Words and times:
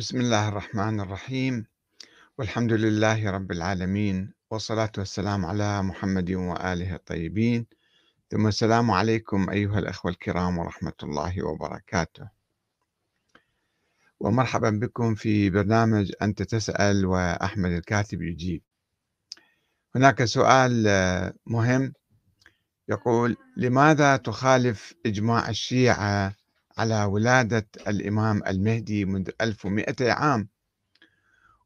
بسم 0.00 0.20
الله 0.20 0.48
الرحمن 0.48 1.00
الرحيم. 1.00 1.66
والحمد 2.38 2.72
لله 2.72 3.30
رب 3.30 3.50
العالمين 3.52 4.32
والصلاة 4.50 4.92
والسلام 4.98 5.46
على 5.46 5.82
محمد 5.82 6.30
وآله 6.30 6.94
الطيبين. 6.94 7.66
ثم 8.30 8.46
السلام 8.46 8.90
عليكم 8.90 9.50
أيها 9.50 9.78
الأخوة 9.78 10.10
الكرام 10.10 10.58
ورحمة 10.58 10.92
الله 11.02 11.46
وبركاته. 11.46 12.28
ومرحبا 14.20 14.70
بكم 14.70 15.14
في 15.14 15.50
برنامج 15.50 16.12
أنت 16.22 16.42
تسأل 16.42 17.06
وأحمد 17.06 17.70
الكاتب 17.70 18.22
يجيب. 18.22 18.62
هناك 19.96 20.24
سؤال 20.24 20.84
مهم. 21.46 21.92
يقول 22.88 23.36
لماذا 23.56 24.16
تخالف 24.16 24.94
إجماع 25.06 25.48
الشيعة 25.48 26.39
على 26.78 27.04
ولادة 27.04 27.68
الإمام 27.86 28.42
المهدي 28.46 29.04
منذ 29.04 29.30
1200 29.40 30.12
عام. 30.12 30.48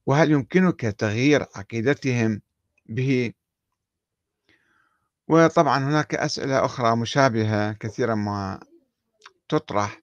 وهل 0.06 0.30
يمكنك 0.30 0.80
تغيير 0.80 1.46
عقيدتهم 1.54 2.42
به؟ 2.86 3.32
وطبعا 5.28 5.78
هناك 5.78 6.14
أسئلة 6.14 6.64
أخرى 6.64 6.96
مشابهة 6.96 7.72
كثيرا 7.72 8.14
ما 8.14 8.60
تطرح. 9.48 10.02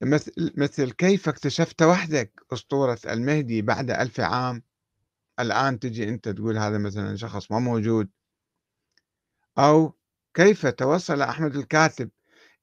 مثل, 0.00 0.32
مثل 0.56 0.90
كيف 0.90 1.28
اكتشفت 1.28 1.82
وحدك 1.82 2.40
أسطورة 2.52 2.98
المهدي 3.06 3.62
بعد 3.62 3.90
ألف 3.90 4.20
عام؟ 4.20 4.62
الآن 5.40 5.78
تجي 5.78 6.08
أنت 6.08 6.28
تقول 6.28 6.58
هذا 6.58 6.78
مثلا 6.78 7.16
شخص 7.16 7.50
ما 7.50 7.58
موجود. 7.58 8.08
أو 9.58 9.94
كيف 10.34 10.66
توصل 10.66 11.22
أحمد 11.22 11.56
الكاتب 11.56 12.10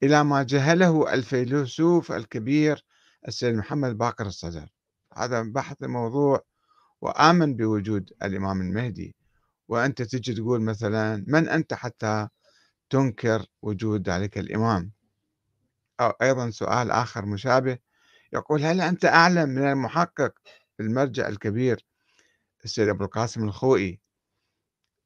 إلى 0.04 0.24
ما 0.24 0.44
جهله 0.44 1.14
الفيلسوف 1.14 2.12
الكبير 2.12 2.86
السيد 3.28 3.56
محمد 3.56 3.98
باقر 3.98 4.26
الصدر. 4.26 4.70
هذا 5.18 5.42
بحث 5.42 5.84
الموضوع 5.84 6.44
وآمن 7.02 7.56
بوجود 7.56 8.14
الإمام 8.24 8.62
المهدي. 8.62 9.16
وأنت 9.68 10.02
تجي 10.02 10.34
تقول 10.34 10.62
مثلا 10.62 11.26
من 11.28 11.50
أنت 11.50 11.74
حتى 11.74 12.28
تنكر 12.90 13.46
وجود 13.62 14.10
ذلك 14.10 14.38
الإمام؟ 14.38 14.92
أو 16.00 16.10
أيضا 16.10 16.50
سؤال 16.50 16.92
آخر 16.92 17.26
مشابه 17.26 17.78
يقول 18.34 18.62
هل 18.62 18.82
أنت 18.82 19.06
أعلم 19.06 19.50
من 19.50 19.64
المحقق 19.64 20.34
المرجع 20.80 21.28
الكبير 21.28 21.86
السيد 22.66 22.88
أبو 22.90 23.04
القاسم 23.04 23.44
الخوئي 23.44 24.00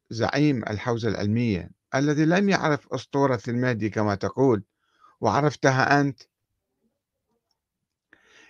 زعيم 0.09 0.63
الحوزة 0.63 1.09
العلمية 1.09 1.71
الذي 1.95 2.25
لم 2.25 2.49
يعرف 2.49 2.93
أسطورة 2.93 3.41
المهدي 3.47 3.89
كما 3.89 4.15
تقول؟ 4.15 4.63
وعرفتها 5.21 6.01
أنت. 6.01 6.21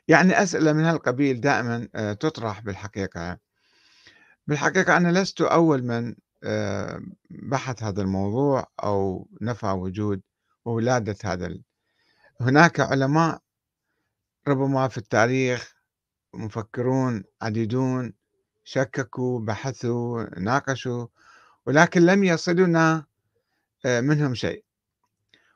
يعني 0.08 0.44
أسئلة 0.44 0.74
من 0.74 0.84
هالقبيل 0.86 1.42
دائما 1.42 1.88
آه، 1.96 2.14
تطرح 2.14 2.60
بالحقيقة. 2.60 3.38
بالحقيقة 4.48 4.98
أنا 4.98 5.20
لست 5.20 5.42
أول 5.42 5.84
من 5.84 6.16
آه، 6.44 7.02
بحث 7.30 7.84
هذا 7.84 8.02
الموضوع 8.02 8.68
أو 8.84 9.30
نفى 9.42 9.68
وجود 9.68 10.22
وولادة 10.66 11.16
هذا 11.24 11.58
هناك 12.42 12.80
علماء 12.80 13.42
ربما 14.48 14.88
في 14.88 14.98
التاريخ 14.98 15.76
مفكرون 16.34 17.24
عديدون 17.42 18.14
شككوا 18.64 19.40
بحثوا 19.40 20.40
ناقشوا 20.40 21.08
ولكن 21.66 22.02
لم 22.02 22.24
يصلنا 22.24 23.06
آه، 23.86 24.02
منهم 24.02 24.36
شيء. 24.36 24.65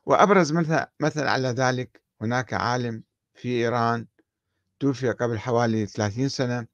وأبرز 0.10 0.52
مثل, 0.52 0.86
مثل 1.00 1.28
على 1.28 1.48
ذلك 1.48 2.02
هناك 2.22 2.54
عالم 2.54 3.04
في 3.36 3.48
إيران 3.48 4.08
توفي 4.80 5.12
قبل 5.12 5.40
حوالي 5.40 5.86
30 5.86 6.30
سنة 6.30 6.68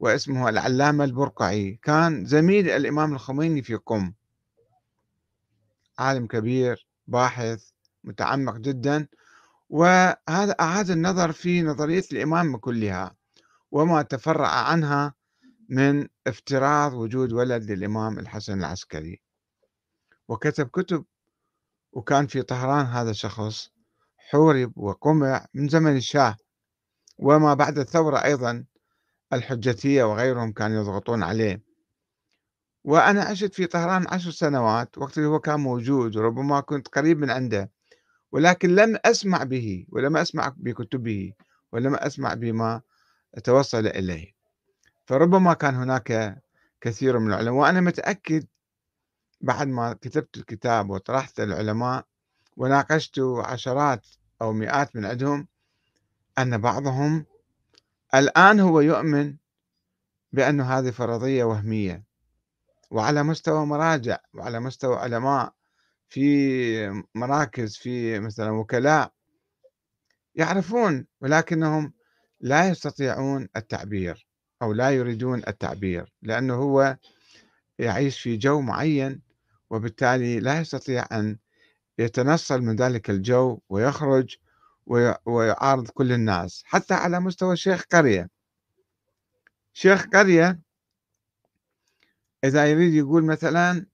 واسمه 0.00 0.48
العلامة 0.48 1.04
البرقعي. 1.04 1.78
كان 1.82 2.24
زميل 2.24 2.70
الإمام 2.70 3.12
الخميني 3.12 3.62
في 3.62 3.74
قم. 3.74 4.12
عالم 5.98 6.26
كبير 6.26 6.86
باحث 7.06 7.70
متعمق 8.04 8.56
جدا. 8.56 9.06
وهذا 9.68 10.52
أعاد 10.60 10.90
النظر 10.90 11.32
في 11.32 11.62
نظرية 11.62 12.04
الإمامة 12.12 12.58
كلها 12.58 13.16
وما 13.70 14.02
تفرع 14.02 14.48
عنها 14.48 15.14
من 15.68 16.08
افتراض 16.26 16.94
وجود 16.94 17.32
ولد 17.32 17.70
للإمام 17.70 18.18
الحسن 18.18 18.58
العسكري. 18.58 19.20
وكتب 20.28 20.68
كتب 20.68 21.04
وكان 21.92 22.26
في 22.26 22.42
طهران 22.42 22.86
هذا 22.86 23.10
الشخص 23.10 23.70
حورب 24.30 24.72
وقمع 24.76 25.46
من 25.54 25.68
زمن 25.68 25.96
الشاه. 25.96 26.36
وما 27.18 27.54
بعد 27.54 27.78
الثورة 27.78 28.24
أيضا 28.24 28.64
الحجتية 29.32 30.04
وغيرهم 30.04 30.52
كانوا 30.52 30.82
يضغطون 30.82 31.22
عليه. 31.22 31.62
وأنا 32.84 33.22
عشت 33.22 33.54
في 33.54 33.66
طهران 33.66 34.06
عشر 34.08 34.30
سنوات 34.30 34.98
وقت 34.98 35.18
اللي 35.18 35.28
هو 35.28 35.40
كان 35.40 35.60
موجود 35.60 36.16
وربما 36.16 36.60
كنت 36.60 36.88
قريب 36.88 37.18
من 37.18 37.30
عنده. 37.30 37.70
ولكن 38.32 38.74
لم 38.74 38.98
أسمع 39.04 39.44
به 39.44 39.86
ولم 39.88 40.16
أسمع 40.16 40.54
بكتبه 40.56 41.32
ولم 41.72 41.94
أسمع 41.94 42.34
بما 42.34 42.80
توصل 43.44 43.86
إليه. 43.86 44.32
فربما 45.06 45.54
كان 45.54 45.74
هناك 45.74 46.40
كثير 46.80 47.18
من 47.18 47.28
العلماء 47.28 47.54
وأنا 47.54 47.80
متأكد 47.80 48.46
بعد 49.40 49.68
ما 49.68 49.92
كتبت 49.92 50.36
الكتاب 50.36 50.90
وطرحت 50.90 51.40
العلماء 51.40 52.04
وناقشت 52.56 53.18
عشرات 53.44 54.06
أو 54.42 54.52
مئات 54.52 54.96
من 54.96 55.04
عندهم 55.04 55.48
أن 56.38 56.58
بعضهم 56.58 57.26
الآن 58.14 58.60
هو 58.60 58.80
يؤمن 58.80 59.36
بأن 60.32 60.60
هذه 60.60 60.90
فرضية 60.90 61.44
وهمية 61.44 62.04
وعلى 62.90 63.22
مستوى 63.22 63.66
مراجع 63.66 64.18
وعلى 64.34 64.60
مستوى 64.60 64.96
علماء 64.96 65.52
في 66.08 67.04
مراكز 67.14 67.76
في 67.76 68.20
مثلا 68.20 68.50
وكلاء 68.50 69.12
يعرفون 70.34 71.06
ولكنهم 71.20 71.92
لا 72.40 72.68
يستطيعون 72.68 73.48
التعبير 73.56 74.26
أو 74.62 74.72
لا 74.72 74.90
يريدون 74.90 75.42
التعبير 75.48 76.12
لأنه 76.22 76.54
هو 76.54 76.96
يعيش 77.78 78.20
في 78.20 78.36
جو 78.36 78.60
معين 78.60 79.29
وبالتالي 79.70 80.40
لا 80.40 80.60
يستطيع 80.60 81.06
أن 81.12 81.38
يتنصل 81.98 82.62
من 82.62 82.76
ذلك 82.76 83.10
الجو 83.10 83.60
ويخرج 83.68 84.36
ويعارض 85.26 85.88
كل 85.88 86.12
الناس 86.12 86.62
حتى 86.66 86.94
على 86.94 87.20
مستوى 87.20 87.56
شيخ 87.56 87.84
قرية. 87.92 88.30
شيخ 89.72 90.06
قرية 90.06 90.60
إذا 92.44 92.66
يريد 92.66 92.94
يقول 92.94 93.24
مثلا 93.24 93.86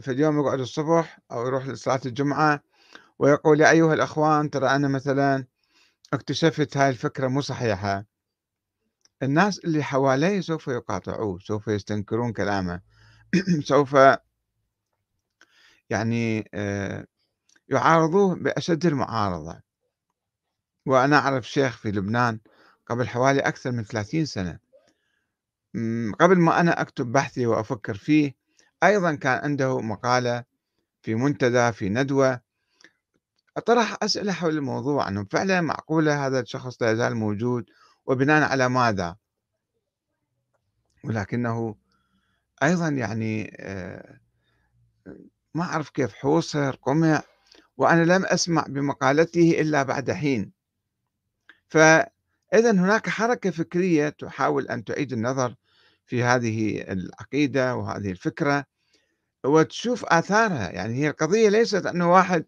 في 0.00 0.10
اليوم 0.10 0.40
يقعد 0.40 0.60
الصبح 0.60 1.20
أو 1.32 1.46
يروح 1.46 1.66
لصلاة 1.66 2.00
الجمعة 2.06 2.62
ويقول 3.18 3.60
يا 3.60 3.70
أيها 3.70 3.94
الأخوان 3.94 4.50
ترى 4.50 4.68
أنا 4.68 4.88
مثلا 4.88 5.46
اكتشفت 6.12 6.76
هاي 6.76 6.88
الفكرة 6.90 7.28
مو 7.28 7.40
صحيحة. 7.40 8.04
الناس 9.22 9.58
اللي 9.58 9.82
حواليه 9.82 10.40
سوف 10.40 10.68
يقاطعوه 10.68 11.38
سوف 11.38 11.68
يستنكرون 11.68 12.32
كلامه. 12.32 12.80
سوف 13.70 13.96
يعني 15.90 16.50
يعارضوه 17.68 18.34
بأشد 18.34 18.86
المعارضة. 18.86 19.60
وأنا 20.86 21.18
أعرف 21.18 21.48
شيخ 21.48 21.76
في 21.76 21.90
لبنان 21.90 22.40
قبل 22.86 23.08
حوالي 23.08 23.40
أكثر 23.40 23.72
من 23.72 23.84
30 23.84 24.24
سنة. 24.24 24.58
قبل 26.20 26.38
ما 26.38 26.60
أنا 26.60 26.80
أكتب 26.80 27.12
بحثي 27.12 27.46
وأفكر 27.46 27.94
فيه 27.94 28.34
أيضا 28.82 29.14
كان 29.14 29.44
عنده 29.44 29.80
مقالة 29.80 30.44
في 31.02 31.14
منتدى 31.14 31.72
في 31.72 31.88
ندوة 31.88 32.40
طرح 33.66 33.96
أسئلة 34.02 34.32
حول 34.32 34.56
الموضوع 34.56 35.08
أنه 35.08 35.24
فعلا 35.24 35.60
معقولة 35.60 36.26
هذا 36.26 36.40
الشخص 36.40 36.82
لا 36.82 36.90
يزال 36.90 37.16
موجود 37.16 37.70
وبناء 38.06 38.50
على 38.50 38.68
ماذا؟ 38.68 39.16
ولكنه 41.04 41.76
أيضا 42.62 42.88
يعني 42.88 43.56
ما 45.54 45.62
أعرف 45.62 45.90
كيف 45.90 46.14
حوصر 46.14 46.76
قمع 46.76 47.22
وأنا 47.76 48.04
لم 48.04 48.24
أسمع 48.26 48.64
بمقالته 48.68 49.60
إلا 49.60 49.82
بعد 49.82 50.10
حين. 50.10 50.52
فإذا 51.68 52.70
هناك 52.70 53.08
حركة 53.08 53.50
فكرية 53.50 54.08
تحاول 54.08 54.68
أن 54.68 54.84
تعيد 54.84 55.12
النظر 55.12 55.54
في 56.06 56.22
هذه 56.22 56.82
العقيدة 56.92 57.76
وهذه 57.76 58.10
الفكرة 58.10 58.64
وتشوف 59.44 60.04
آثارها. 60.04 60.70
يعني 60.70 60.94
هي 60.94 61.08
القضية 61.10 61.48
ليست 61.48 61.86
أنه 61.86 62.12
واحد 62.12 62.44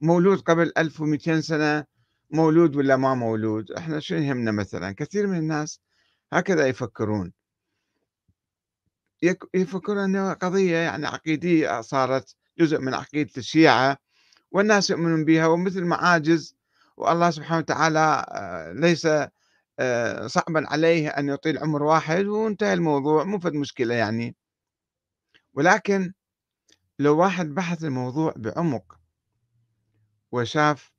مولود 0.00 0.40
قبل 0.40 0.72
1200 0.78 1.40
سنة 1.40 1.84
مولود 2.30 2.76
ولا 2.76 2.96
ما 2.96 3.14
مولود. 3.14 3.72
إحنا 3.72 4.00
شو 4.00 4.14
يهمنا 4.14 4.52
مثلا؟ 4.52 4.92
كثير 4.92 5.26
من 5.26 5.38
الناس 5.38 5.80
هكذا 6.32 6.66
يفكرون. 6.66 7.32
يفكرون 9.54 9.98
أنه 9.98 10.32
قضية 10.32 10.76
يعني 10.76 11.06
عقيدية 11.06 11.80
صارت 11.80 12.36
جزء 12.58 12.78
من 12.80 12.94
عقيدة 12.94 13.30
الشيعة 13.38 13.98
والناس 14.50 14.90
يؤمنون 14.90 15.24
بها 15.24 15.46
ومثل 15.46 15.84
معاجز 15.84 16.56
والله 16.96 17.30
سبحانه 17.30 17.58
وتعالى 17.58 18.26
آه، 18.28 18.72
ليس 18.72 19.08
آآ 19.78 20.28
صعبًا 20.28 20.68
عليه 20.68 21.08
أن 21.08 21.28
يطيل 21.28 21.58
عمر 21.58 21.82
واحد 21.82 22.24
وانتهى 22.24 22.74
الموضوع 22.74 23.24
مو 23.24 23.38
فد 23.38 23.52
مشكلة 23.54 23.94
يعني. 23.94 24.36
ولكن 25.54 26.12
لو 26.98 27.18
واحد 27.18 27.46
بحث 27.54 27.84
الموضوع 27.84 28.34
بعمق 28.36 28.98
وشاف 30.32 30.92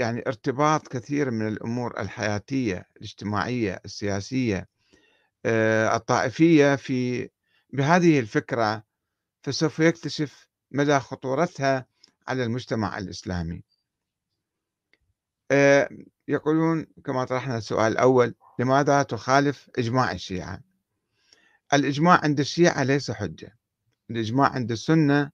يعني 0.00 0.22
ارتباط 0.26 0.88
كثير 0.88 1.30
من 1.30 1.48
الأمور 1.48 2.00
الحياتية، 2.00 2.88
الاجتماعية، 2.96 3.80
السياسية، 3.84 4.68
آآ 5.46 5.96
الطائفية 5.96 6.76
في 6.76 7.28
بهذه 7.72 8.20
الفكرة، 8.20 8.84
فسوف 9.42 9.78
يكتشف 9.78 10.49
مدى 10.70 10.98
خطورتها 10.98 11.86
على 12.28 12.44
المجتمع 12.44 12.98
الإسلامي. 12.98 13.62
آآ 15.50 15.88
يقولون 16.28 16.86
كما 17.04 17.24
طرحنا 17.24 17.58
السؤال 17.58 17.92
الأول، 17.92 18.34
لماذا 18.58 19.02
تخالف 19.02 19.68
إجماع 19.78 20.12
الشيعة؟ 20.12 20.60
الإجماع 21.74 22.20
عند 22.24 22.40
الشيعة 22.40 22.82
ليس 22.82 23.10
حجة، 23.10 23.56
الإجماع 24.10 24.48
عند 24.48 24.70
السنة 24.70 25.30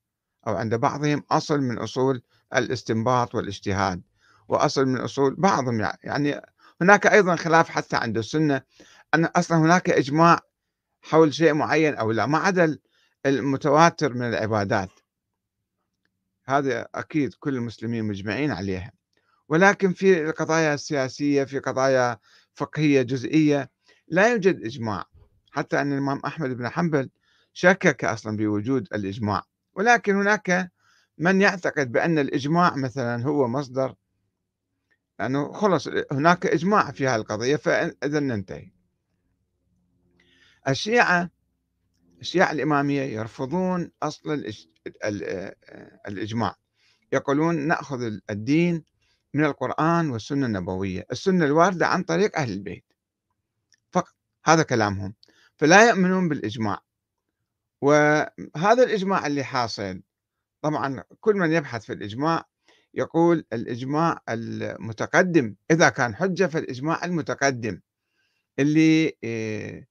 أو 0.47 0.57
عند 0.57 0.75
بعضهم 0.75 1.23
أصل 1.31 1.61
من 1.61 1.79
أصول 1.79 2.23
الاستنباط 2.55 3.35
والاجتهاد، 3.35 4.03
وأصل 4.49 4.87
من 4.87 5.01
أصول 5.01 5.35
بعضهم 5.35 5.81
يعني 6.05 6.41
هناك 6.81 7.07
أيضًا 7.07 7.37
خلاف 7.37 7.69
حتى 7.69 7.97
عند 7.97 8.19
السنة 8.19 8.63
أن 9.15 9.25
أصلًا 9.25 9.59
هناك 9.59 9.91
إجماع 9.91 10.41
حول 11.03 11.35
شيء 11.35 11.55
معين 11.55 11.95
أو 11.95 12.13
لا، 12.13 12.27
ما 12.27 12.39
عدا 12.39 12.79
المتواتر 13.27 14.15
من 14.15 14.23
العبادات. 14.23 14.91
هذا 16.49 16.89
أكيد 16.95 17.35
كل 17.35 17.55
المسلمين 17.55 18.05
مجمعين 18.05 18.51
عليها. 18.51 18.93
ولكن 19.49 19.93
في 19.93 20.25
القضايا 20.25 20.75
السياسية 20.75 21.45
في 21.45 21.59
قضايا 21.59 22.19
فقهية 22.55 23.03
جزئية 23.03 23.71
لا 24.09 24.33
يوجد 24.33 24.65
إجماع. 24.65 25.05
حتى 25.51 25.81
أن 25.81 25.93
الإمام 25.93 26.21
أحمد 26.25 26.51
بن 26.51 26.69
حنبل 26.69 27.11
شكك 27.53 28.05
أصلا 28.05 28.37
بوجود 28.37 28.89
الإجماع. 28.95 29.43
ولكن 29.75 30.17
هناك 30.17 30.71
من 31.19 31.41
يعتقد 31.41 31.93
بأن 31.93 32.19
الإجماع 32.19 32.77
مثلا 32.77 33.23
هو 33.23 33.49
مصدر 33.49 33.95
لأنه 35.19 35.53
خلص 35.53 35.89
هناك 36.13 36.47
إجماع 36.47 36.91
في 36.91 37.07
هذه 37.07 37.17
القضية 37.17 37.57
فإذا 37.57 38.21
ننتهي. 38.21 38.71
الشيعة 40.69 41.31
الشيعة 42.21 42.53
الإمامية 42.53 43.03
يرفضون 43.03 43.91
أصل 44.03 44.45
الإجماع. 46.09 46.55
يقولون 47.13 47.57
نأخذ 47.57 48.13
الدين 48.31 48.85
من 49.35 49.45
القرآن 49.45 50.11
والسنة 50.11 50.47
النبوية 50.47 51.07
السنة 51.13 51.45
الواردة 51.45 51.87
عن 51.87 52.03
طريق 52.03 52.39
أهل 52.39 52.53
البيت. 52.53 52.85
فقط 53.91 54.15
هذا 54.45 54.63
كلامهم. 54.63 55.15
فلا 55.57 55.89
يؤمنون 55.89 56.29
بالإجماع. 56.29 56.81
وهذا 57.81 58.83
الإجماع 58.83 59.27
اللي 59.27 59.45
حاصل 59.45 60.03
طبعا 60.63 61.03
كل 61.21 61.35
من 61.35 61.53
يبحث 61.53 61.85
في 61.85 61.93
الإجماع 61.93 62.45
يقول 62.95 63.45
الإجماع 63.53 64.21
المتقدم 64.29 65.55
إذا 65.71 65.89
كان 65.89 66.15
حجة 66.15 66.47
فالإجماع 66.47 67.05
المتقدم 67.05 67.81
اللي 68.59 69.17
آه، 69.25 69.87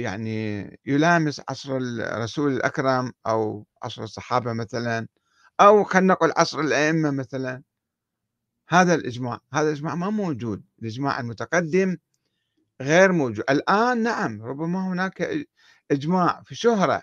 يعني 0.00 0.60
يلامس 0.86 1.40
عصر 1.48 1.76
الرسول 1.76 2.52
الأكرم 2.52 3.12
أو 3.26 3.66
عصر 3.82 4.02
الصحابة 4.02 4.52
مثلا 4.52 5.08
أو 5.60 5.84
خلينا 5.84 6.14
نقول 6.14 6.32
عصر 6.36 6.60
الأئمة 6.60 7.10
مثلا. 7.10 7.62
هذا 8.68 8.94
الإجماع 8.94 9.40
هذا 9.52 9.68
الإجماع 9.68 9.94
ما 9.94 10.10
موجود 10.10 10.64
الإجماع 10.82 11.20
المتقدم 11.20 11.96
غير 12.80 13.12
موجود. 13.12 13.44
الآن 13.50 14.02
نعم 14.02 14.42
ربما 14.42 14.88
هناك 14.92 15.46
إجماع 15.90 16.42
في 16.44 16.54
شهرة 16.54 17.02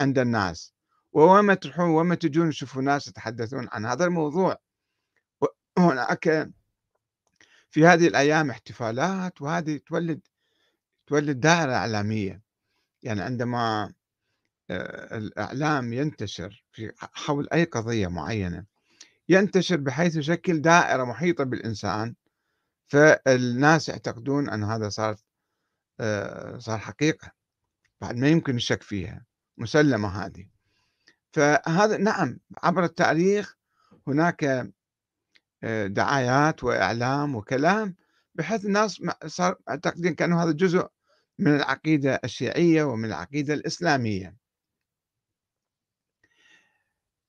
عند 0.00 0.18
الناس. 0.18 0.74
ووين 1.12 1.58
تروحون 1.60 1.90
وين 1.90 2.18
تجون 2.18 2.50
تشوفوا 2.50 2.82
ناس 2.82 3.08
يتحدثون 3.08 3.68
عن 3.72 3.86
هذا 3.86 4.04
الموضوع. 4.04 4.56
هناك 5.78 6.50
في 7.70 7.86
هذه 7.86 8.06
الأيام 8.08 8.50
احتفالات 8.50 9.42
وهذه 9.42 9.80
تولد 9.86 10.20
تولد 11.08 11.40
دائرة 11.40 11.72
إعلامية. 11.72 12.42
يعني 13.02 13.22
عندما 13.22 13.92
آه، 14.70 15.18
الإعلام 15.18 15.92
ينتشر 15.92 16.64
في 16.72 16.92
حول 16.98 17.48
أي 17.52 17.64
قضية 17.64 18.08
معينة 18.08 18.64
ينتشر 19.28 19.76
بحيث 19.76 20.16
يشكل 20.16 20.60
دائرة 20.62 21.04
محيطة 21.04 21.44
بالإنسان 21.44 22.14
فالناس 22.86 23.88
يعتقدون 23.88 24.48
أن 24.48 24.64
هذا 24.64 24.88
صار 24.88 25.16
آه، 26.00 26.58
صار 26.58 26.78
حقيقة. 26.78 27.32
بعد 28.00 28.16
ما 28.16 28.28
يمكن 28.28 28.56
الشك 28.56 28.82
فيها. 28.82 29.24
مسلمة 29.58 30.08
هذه. 30.08 30.46
فهذا 31.32 31.96
نعم 31.96 32.38
عبر 32.62 32.84
التاريخ 32.84 33.56
هناك 34.06 34.70
آه، 35.64 35.86
دعايات 35.86 36.64
وإعلام 36.64 37.34
وكلام 37.34 37.94
بحيث 38.34 38.64
الناس 38.64 39.02
صار 39.26 39.56
معتقدين 39.68 40.14
كأنه 40.14 40.42
هذا 40.42 40.52
جزء 40.52 40.88
من 41.38 41.56
العقيدة 41.56 42.20
الشيعية 42.24 42.84
ومن 42.84 43.04
العقيدة 43.04 43.54
الإسلامية. 43.54 44.36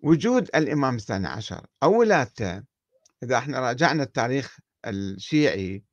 وجود 0.04 0.50
الإمام 0.56 0.96
الثاني 0.96 1.28
عشر 1.28 1.68
أو 1.84 2.00
ولادته 2.00 2.64
إذا 3.24 3.38
إحنا 3.38 3.60
راجعنا 3.60 4.04
التاريخ 4.04 4.60
الشيعي 4.86 5.84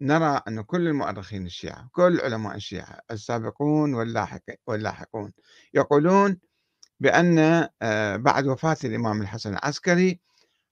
نرى 0.00 0.42
أن 0.48 0.62
كل 0.62 0.86
المؤرخين 0.88 1.46
الشيعة 1.46 1.88
كل 1.92 2.20
علماء 2.20 2.56
الشيعة 2.56 3.00
السابقون 3.10 3.94
واللاحقون 4.66 5.32
يقولون 5.74 6.38
بأن 7.00 7.38
آه، 7.82 8.16
بعد 8.16 8.46
وفاة 8.46 8.76
الإمام 8.84 9.22
الحسن 9.22 9.52
العسكري 9.52 10.20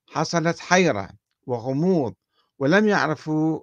حصلت 0.07 0.59
حيرة 0.59 1.11
وغموض 1.47 2.15
ولم 2.59 2.89
يعرفوا 2.89 3.61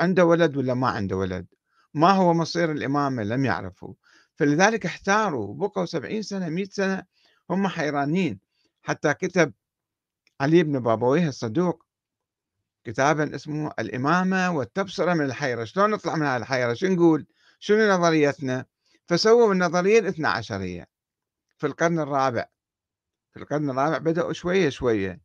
عنده 0.00 0.24
ولد 0.24 0.56
ولا 0.56 0.74
ما 0.74 0.88
عنده 0.88 1.16
ولد. 1.16 1.46
ما 1.94 2.10
هو 2.10 2.34
مصير 2.34 2.72
الإمامة 2.72 3.22
لم 3.22 3.44
يعرفوا 3.44 3.94
فلذلك 4.38 4.86
احتاروا 4.86 5.54
بقوا 5.54 5.84
سبعين 5.84 6.22
سنة 6.22 6.48
مئة 6.48 6.68
سنة 6.70 7.04
هم 7.50 7.68
حيرانين. 7.68 8.40
حتى 8.82 9.14
كتب 9.14 9.52
علي 10.40 10.62
بن 10.62 10.80
بابويه 10.80 11.28
الصدوق 11.28 11.86
كتابا 12.84 13.34
اسمه 13.34 13.72
الإمامة 13.78 14.50
والتبصرة 14.50 15.14
من 15.14 15.24
الحيرة. 15.24 15.64
شلون 15.64 15.90
نطلع 15.90 16.16
من 16.16 16.26
هذه 16.26 16.36
الحيرة؟ 16.36 16.74
شو 16.74 16.86
نقول؟ 16.86 17.26
شنو 17.58 17.88
نظريتنا؟ 17.88 18.66
فسووا 19.06 19.52
النظرية 19.52 19.98
الاثنى 19.98 20.26
عشرية 20.26 20.88
في 21.58 21.66
القرن 21.66 22.00
الرابع. 22.00 22.46
في 23.32 23.40
القرن 23.40 23.70
الرابع 23.70 23.98
بدأوا 23.98 24.32
شوية 24.32 24.68
شوية 24.68 25.20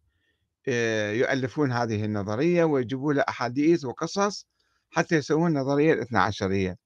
آه، 0.68 1.12
يؤلفون 1.12 1.72
هذه 1.72 2.06
النظرية 2.06 2.64
ويجيبوا 2.64 3.14
لها 3.14 3.30
أحاديث 3.30 3.86
وقصص 3.86 4.48
حتى 4.94 5.16
يسوون 5.16 5.58
النظرية 5.58 5.94
الاثنى 5.94 6.20
عشرية 6.20 6.78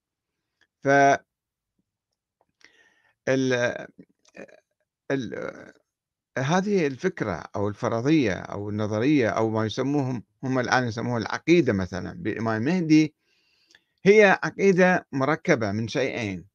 ف 0.82 0.88
ال 3.28 3.52
ال 5.10 5.72
هذه 6.38 6.86
الفكرة 6.86 7.44
أو 7.56 7.68
الفرضية 7.68 8.32
أو 8.32 8.70
النظرية 8.70 9.28
أو 9.28 9.50
ما 9.50 9.66
يسموهم 9.66 10.22
هم 10.44 10.58
الآن 10.58 10.88
يسموها 10.88 11.18
العقيدة 11.18 11.72
مثلا 11.72 12.12
بالإمام 12.12 12.68
المهدي 12.68 13.14
هي 14.04 14.38
عقيدة 14.42 15.06
مركبة 15.12 15.72
من 15.72 15.88
شيئين. 15.88 16.46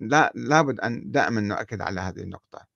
لا 0.00 0.32
لابد 0.34 0.80
أن 0.80 1.10
دائما 1.10 1.40
نؤكد 1.40 1.80
على 1.80 2.00
هذه 2.00 2.20
النقطة. 2.20 2.66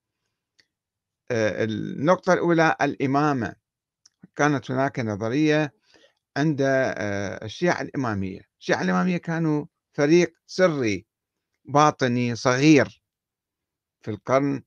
آه، 1.31 1.65
النقطة 1.65 2.33
الأولى 2.33 2.77
الإمامة. 2.83 3.55
كانت 4.37 4.71
هناك 4.71 5.01
نظرية 5.01 5.75
عند 6.39 6.61
آه، 6.63 7.45
الشيعة 7.45 7.83
الإمامية. 7.83 8.41
الشيعة 8.61 8.83
الإمامية 8.83 9.17
كانوا 9.17 9.67
فريق 9.93 10.35
سري 10.47 11.07
باطني 11.65 12.37
صغير 12.37 13.03
في 14.01 14.11
القرن 14.11 14.63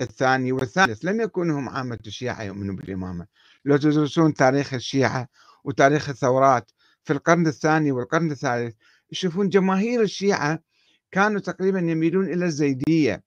الثاني 0.00 0.52
والثالث. 0.52 1.04
لم 1.04 1.20
يكونوا 1.20 1.58
هم 1.58 1.68
عامة 1.68 1.98
الشيعة 2.06 2.42
يؤمنوا 2.42 2.74
بالإمامة. 2.74 3.26
لو 3.64 3.76
تدرسون 3.76 4.34
تاريخ 4.34 4.74
الشيعة 4.74 5.28
وتاريخ 5.64 6.08
الثورات 6.08 6.70
في 7.04 7.12
القرن 7.12 7.46
الثاني 7.46 7.92
والقرن 7.92 8.30
الثالث 8.30 8.74
يشوفون 9.12 9.48
جماهير 9.48 10.02
الشيعة 10.02 10.62
كانوا 11.10 11.40
تقريبا 11.40 11.78
يميلون 11.78 12.32
إلى 12.32 12.44
الزيدية. 12.44 13.24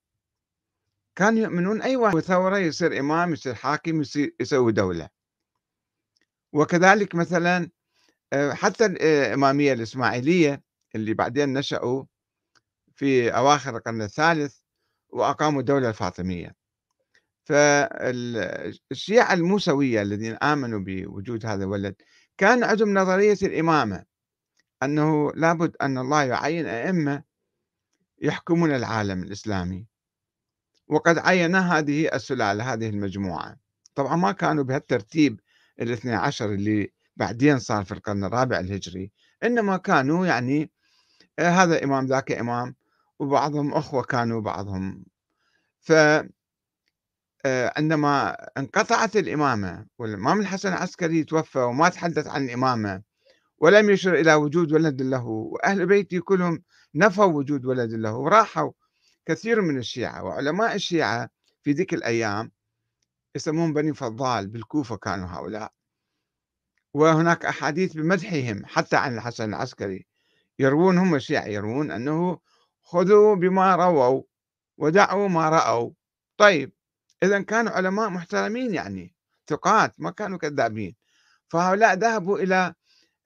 كانوا 1.15 1.39
يؤمنون 1.39 1.81
أي 1.81 1.95
واحد 1.95 2.19
ثورة 2.19 2.57
يصير 2.57 2.99
إمام 2.99 3.33
يصير 3.33 3.55
حاكم 3.55 4.01
يصير 4.01 4.35
يسوي 4.39 4.71
دولة. 4.71 5.09
وكذلك 6.53 7.15
مثلا 7.15 7.69
حتى 8.33 8.85
الإمامية 8.85 9.73
الإسماعيلية 9.73 10.61
اللي 10.95 11.13
بعدين 11.13 11.53
نشأوا 11.53 12.03
في 12.95 13.29
أواخر 13.29 13.77
القرن 13.77 14.01
الثالث 14.01 14.55
وأقاموا 15.09 15.59
الدولة 15.59 15.89
الفاطمية. 15.89 16.55
فالشيعة 17.43 19.33
الموسوية 19.33 20.01
الذين 20.01 20.35
آمنوا 20.43 20.79
بوجود 20.79 21.45
هذا 21.45 21.63
الولد 21.63 21.95
كان 22.37 22.63
عندهم 22.63 22.93
نظرية 22.93 23.37
الإمامة 23.43 24.05
أنه 24.83 25.31
لابد 25.31 25.75
أن 25.81 25.97
الله 25.97 26.23
يعين 26.23 26.65
أئمة 26.65 27.23
يحكمون 28.21 28.75
العالم 28.75 29.23
الإسلامي. 29.23 29.87
وقد 30.87 31.17
عين 31.17 31.55
هذه 31.55 32.15
السلالة 32.15 32.73
هذه 32.73 32.89
المجموعة. 32.89 33.57
طبعا 33.95 34.15
ما 34.15 34.31
كانوا 34.31 34.63
بهالترتيب 34.63 35.39
الاثني 35.81 36.13
عشر 36.13 36.53
اللي 36.53 36.93
بعدين 37.19 37.59
صار 37.59 37.85
في 37.85 37.91
القرن 37.91 38.23
الرابع 38.23 38.59
الهجري 38.59 39.11
إنما 39.43 39.77
كانوا 39.77 40.25
يعني 40.25 40.71
آه، 41.39 41.49
هذا 41.49 41.83
إمام 41.83 42.05
ذاك 42.05 42.31
إمام 42.31 42.75
وبعضهم 43.19 43.73
أخوة 43.73 44.03
كانوا 44.03 44.41
بعضهم. 44.41 45.05
ف 45.81 45.91
آه، 47.45 47.73
عندما 47.77 48.31
انقطعت 48.57 49.15
الإمامة 49.17 49.85
والإمام 49.97 50.39
الحسن 50.39 50.69
العسكري 50.69 51.23
توفى 51.23 51.59
وما 51.59 51.89
تحدث 51.89 52.27
عن 52.27 52.45
الإمامة 52.45 53.01
ولم 53.57 53.89
يشر 53.89 54.13
إلى 54.15 54.33
وجود 54.33 54.71
ولد 54.73 55.01
له 55.01 55.25
وأهل 55.25 55.85
بيتي 55.85 56.19
كلهم 56.19 56.63
نفوا 56.95 57.25
وجود 57.25 57.65
ولد 57.65 57.93
له 57.93 58.15
وراحوا 58.15 58.71
كثير 59.25 59.61
من 59.61 59.77
الشيعة 59.77 60.23
وعلماء 60.23 60.75
الشيعة 60.75 61.29
في 61.63 61.71
ذيك 61.71 61.93
الأيام 61.93 62.51
يسمون 63.35 63.73
بني 63.73 63.93
فضال 63.93 64.47
بالكوفة 64.47 64.97
كانوا 64.97 65.27
هؤلاء. 65.27 65.78
وهناك 66.93 67.45
أحاديث 67.45 67.93
بمدحهم 67.93 68.65
حتى 68.65 68.95
عن 68.95 69.15
الحسن 69.15 69.49
العسكري. 69.49 70.05
يروون 70.59 70.97
هم 70.97 71.15
الشيعة 71.15 71.45
يروون 71.45 71.91
أنه 71.91 72.39
خذوا 72.83 73.35
بما 73.35 73.75
رووا 73.75 74.23
ودعوا 74.77 75.27
ما 75.27 75.49
رأوا. 75.49 75.91
طيب 76.37 76.71
إذا 77.23 77.41
كانوا 77.41 77.71
علماء 77.71 78.09
محترمين 78.09 78.73
يعني 78.73 79.15
ثقات 79.47 79.93
ما 79.97 80.11
كانوا 80.11 80.37
كذابين. 80.37 80.95
فهؤلاء 81.47 81.93
ذهبوا 81.95 82.39
إلى 82.39 82.73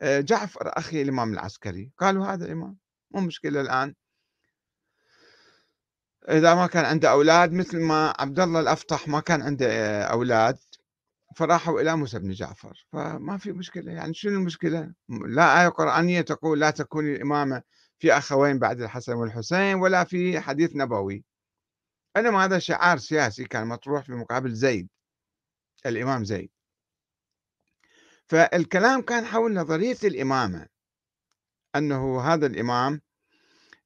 آه، 0.01 0.19
جعفر 0.19 0.71
أخي 0.77 1.01
الإمام 1.01 1.33
العسكري. 1.33 1.91
قالوا 1.97 2.25
هذا 2.25 2.45
الإمام 2.45 2.77
مو 3.11 3.21
مشكلة 3.21 3.61
الآن. 3.61 3.95
إذا 6.29 6.55
ما 6.55 6.67
كان 6.67 6.85
عنده 6.85 7.11
أولاد 7.11 7.53
مثل 7.53 7.79
ما 7.79 8.13
عبد 8.19 8.39
الله 8.39 8.59
الأفطح 8.59 9.07
ما 9.07 9.19
كان 9.19 9.41
عنده 9.41 9.67
آه، 9.69 10.03
أولاد 10.03 10.57
فراحوا 11.35 11.81
إلى 11.81 11.95
موسى 11.95 12.19
بن 12.19 12.31
جعفر 12.31 12.85
فما 12.91 13.37
في 13.37 13.51
مشكلة 13.51 13.91
يعني 13.91 14.13
شنو 14.13 14.39
المشكلة؟ 14.39 14.93
لا 15.09 15.61
آية 15.61 15.67
قرآنية 15.67 16.21
تقول 16.21 16.59
لا 16.59 16.71
تكون 16.71 17.07
الإمامة 17.07 17.63
في 17.99 18.13
أخوين 18.17 18.59
بعد 18.59 18.81
الحسن 18.81 19.13
والحسين 19.13 19.75
ولا 19.75 20.03
في 20.03 20.39
حديث 20.39 20.75
نبوي. 20.75 21.23
إنما 22.17 22.45
هذا 22.45 22.59
شعار 22.59 22.97
سياسي 22.97 23.45
كان 23.45 23.67
مطروح 23.67 24.05
في 24.05 24.11
مقابل 24.11 24.53
زيد 24.53 24.89
الإمام 25.85 26.23
زيد. 26.23 26.49
فالكلام 28.27 29.01
كان 29.01 29.25
حول 29.25 29.53
نظرية 29.53 29.97
الإمامة 30.03 30.67
أنه 31.75 32.21
هذا 32.21 32.45
الإمام 32.45 33.01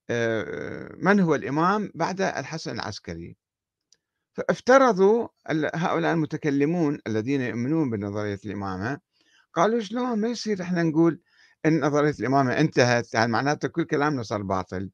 آه، 0.10 0.96
من 0.98 1.20
هو 1.20 1.36
الإمام 1.36 1.92
بعد 1.96 2.22
الحسن 2.22 2.72
العسكري؟ 2.72 3.38
فافترضوا 4.38 5.28
هؤلاء 5.76 6.14
المتكلمون 6.14 7.00
الذين 7.08 7.42
يؤمنون 7.42 7.90
بنظرية 7.90 8.40
الإمامة 8.46 9.00
قالوا 9.54 9.80
شلون 9.80 10.20
ما 10.20 10.28
يصير 10.28 10.62
إحنا 10.62 10.84
نقول 10.84 11.22
إن 11.66 11.86
نظرية 11.86 12.16
الإمامة 12.20 12.60
انتهت 12.60 13.14
يعني 13.14 13.32
معناته 13.32 13.68
كل 13.68 13.84
كلامنا 13.84 14.24
صار 14.24 14.42
باطل. 14.44 14.92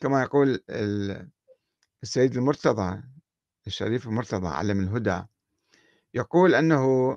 كما 0.00 0.22
يقول 0.22 0.64
السيد 2.02 2.36
المرتضى 2.36 3.02
الشريف 3.66 4.06
المرتضى 4.06 4.48
علم 4.48 4.80
الهدى 4.80 5.22
يقول 6.14 6.54
أنه 6.54 7.16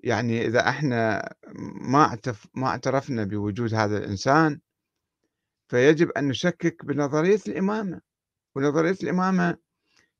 يعني 0.00 0.46
إذا 0.46 0.68
إحنا 0.68 1.32
ما 1.80 2.18
ما 2.54 2.66
اعترفنا 2.66 3.24
بوجود 3.24 3.74
هذا 3.74 3.98
الإنسان 3.98 4.60
فيجب 5.68 6.10
أن 6.10 6.28
نشكك 6.28 6.84
بنظرية 6.84 7.40
الإمامة. 7.48 8.00
ونظرية 8.56 8.96
الإمامة 9.02 9.56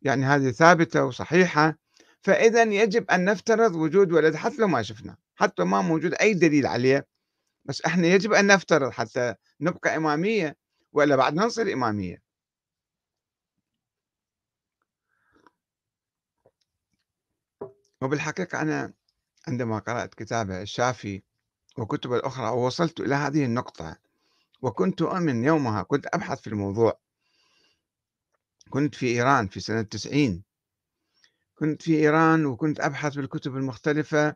يعني 0.05 0.25
هذه 0.25 0.51
ثابتة 0.51 1.05
وصحيحة 1.05 1.79
فإذا 2.23 2.63
يجب 2.63 3.11
أن 3.11 3.25
نفترض 3.25 3.75
وجود 3.75 4.13
ولد 4.13 4.35
حتى 4.35 4.57
لو 4.59 4.69
ما 4.69 4.83
شفنا 4.83 5.17
حتى 5.37 5.65
ما 5.65 5.81
موجود 5.83 6.15
أي 6.15 6.35
دليل 6.35 6.67
عليه 6.67 7.07
بس 7.65 7.83
إحنا 7.83 8.07
يجب 8.07 8.33
أن 8.33 8.47
نفترض 8.47 8.91
حتى 8.91 9.35
نبقى 9.61 9.97
إمامية 9.97 10.57
وإلا 10.93 11.17
بعد 11.17 11.35
ننصر 11.35 11.63
إمامية. 11.63 12.23
وبالحقيقة 18.03 18.61
أنا 18.63 18.93
عندما 19.49 19.79
قرأت 19.79 20.15
كتابه 20.15 20.63
الشافي 20.63 21.23
وكتب 21.79 22.13
الأخرى 22.13 22.49
ووصلت 22.49 23.01
إلى 23.01 23.15
هذه 23.15 23.45
النقطة 23.45 23.97
وكنت 24.63 25.03
أؤمن 25.03 25.45
يومها 25.45 25.83
كنت 25.83 26.07
أبحث 26.15 26.41
في 26.41 26.47
الموضوع 26.47 27.01
كنت 28.73 28.95
في 28.95 29.07
إيران 29.07 29.49
في 29.49 29.61
سنة 29.61 29.83
90 29.83 30.43
كنت 31.55 31.83
في 31.83 31.97
إيران 31.97 32.47
وكنت 32.47 32.81
أبحث 32.81 33.15
بالكتب 33.15 33.57
المختلفة. 33.57 34.35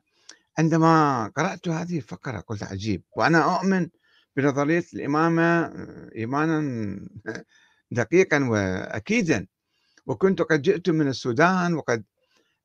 عندما 0.58 1.26
قرأت 1.36 1.68
هذه 1.68 1.96
الفقرة 1.96 2.40
قلت 2.40 2.62
عجيب 2.62 3.02
وأنا 3.16 3.56
أؤمن 3.56 3.88
بنظرية 4.36 4.84
الإمامة 4.94 5.72
إيمانا 6.16 6.60
دقيقا 7.90 8.44
وأكيدا. 8.44 9.46
وكنت 10.06 10.42
قد 10.42 10.62
جئت 10.62 10.90
من 10.90 11.08
السودان 11.08 11.74
وقد 11.74 12.04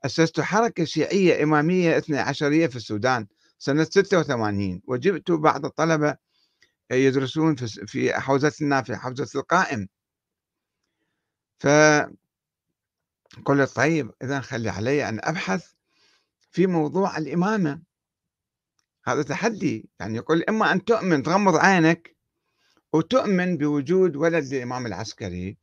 أسست 0.05 0.41
حركة 0.41 0.83
شيعية 0.85 1.43
إمامية 1.43 1.97
اثنى 1.97 2.19
عشرية 2.19 2.67
في 2.67 2.75
السودان 2.75 3.27
سنة 3.59 3.83
86 3.83 4.81
وجبت 4.87 5.31
بعض 5.31 5.65
الطلبة 5.65 6.15
يدرسون 6.91 7.55
في 7.87 8.13
حوزتنا 8.13 8.81
في 8.81 8.95
حوزة 8.95 9.39
القائم. 9.39 9.87
فقلت 11.61 12.15
طيب 13.75 14.11
إذا 14.23 14.41
خلي 14.41 14.69
علي 14.69 15.09
أن 15.09 15.19
أبحث 15.23 15.71
في 16.51 16.67
موضوع 16.67 17.17
الإمامة. 17.17 17.81
هذا 19.05 19.23
تحدي 19.23 19.89
يعني 19.99 20.17
يقول 20.17 20.43
إما 20.49 20.71
أن 20.71 20.85
تؤمن 20.85 21.23
تغمض 21.23 21.55
عينك 21.55 22.15
وتؤمن 22.93 23.57
بوجود 23.57 24.15
ولد 24.15 24.53
الإمام 24.53 24.85
العسكري 24.85 25.57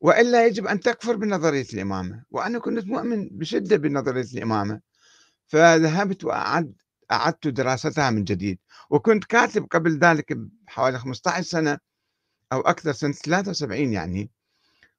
وإلا 0.00 0.46
يجب 0.46 0.66
أن 0.66 0.80
تكفر 0.80 1.16
بنظرية 1.16 1.66
الإمامة. 1.74 2.24
وأنا 2.30 2.58
كنت 2.58 2.86
مؤمن 2.86 3.28
بشدة 3.28 3.76
بنظرية 3.76 4.26
الإمامة. 4.34 4.80
فذهبت 5.46 6.24
وأعد 6.24 6.74
أعدت 7.12 7.48
دراستها 7.48 8.10
من 8.10 8.24
جديد. 8.24 8.58
وكنت 8.90 9.24
كاتب 9.24 9.66
قبل 9.70 9.98
ذلك 9.98 10.32
بحوالي 10.32 10.98
15 10.98 11.42
سنة 11.42 11.78
أو 12.52 12.60
أكثر 12.60 12.92
سنة 12.92 13.12
73 13.12 13.92
يعني. 13.92 14.30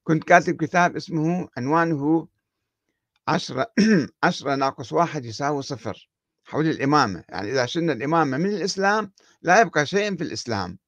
كنت 0.08 0.24
كاتب 0.24 0.56
كتاب 0.56 0.96
اسمه 0.96 1.48
عنوانه 1.56 2.28
عشرة 3.28 3.72
عشرة 4.24 4.54
ناقص 4.54 4.92
واحد 4.92 5.24
يساوي 5.24 5.62
صفر 5.62 6.10
حول 6.44 6.66
الإمامة. 6.66 7.24
يعني 7.28 7.50
إذا 7.50 7.66
شلنا 7.66 7.92
الإمامة 7.92 8.36
من 8.36 8.50
الإسلام 8.50 9.12
لا 9.42 9.60
يبقى 9.60 9.86
شيء 9.86 10.16
في 10.16 10.24
الإسلام. 10.24 10.78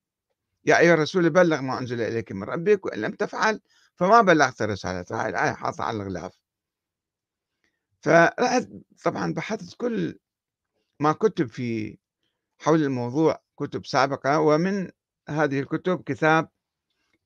يا 0.64 0.78
أيها 0.78 0.94
الرسول 0.94 1.30
بلغ 1.30 1.60
ما 1.60 1.78
أنزل 1.78 2.00
إليك 2.00 2.32
من 2.32 2.42
ربك 2.42 2.86
وإن 2.86 3.00
لم 3.00 3.12
تفعل 3.12 3.60
فما 3.94 4.20
بلغت 4.22 4.62
الرسالة 4.62 5.04
هاي 5.10 5.28
الآية 5.28 5.52
حاطة 5.52 5.84
على 5.84 5.96
الغلاف. 5.96 6.32
فرأت 8.00 8.68
طبعا 9.04 9.32
بحثت 9.32 9.74
كل 9.74 10.18
ما 11.00 11.12
كتب 11.12 11.46
في 11.46 11.98
حول 12.58 12.82
الموضوع 12.82 13.42
كتب 13.58 13.86
سابقة 13.86 14.40
ومن 14.40 14.90
هذه 15.28 15.60
الكتب 15.60 16.02
كتاب 16.02 16.48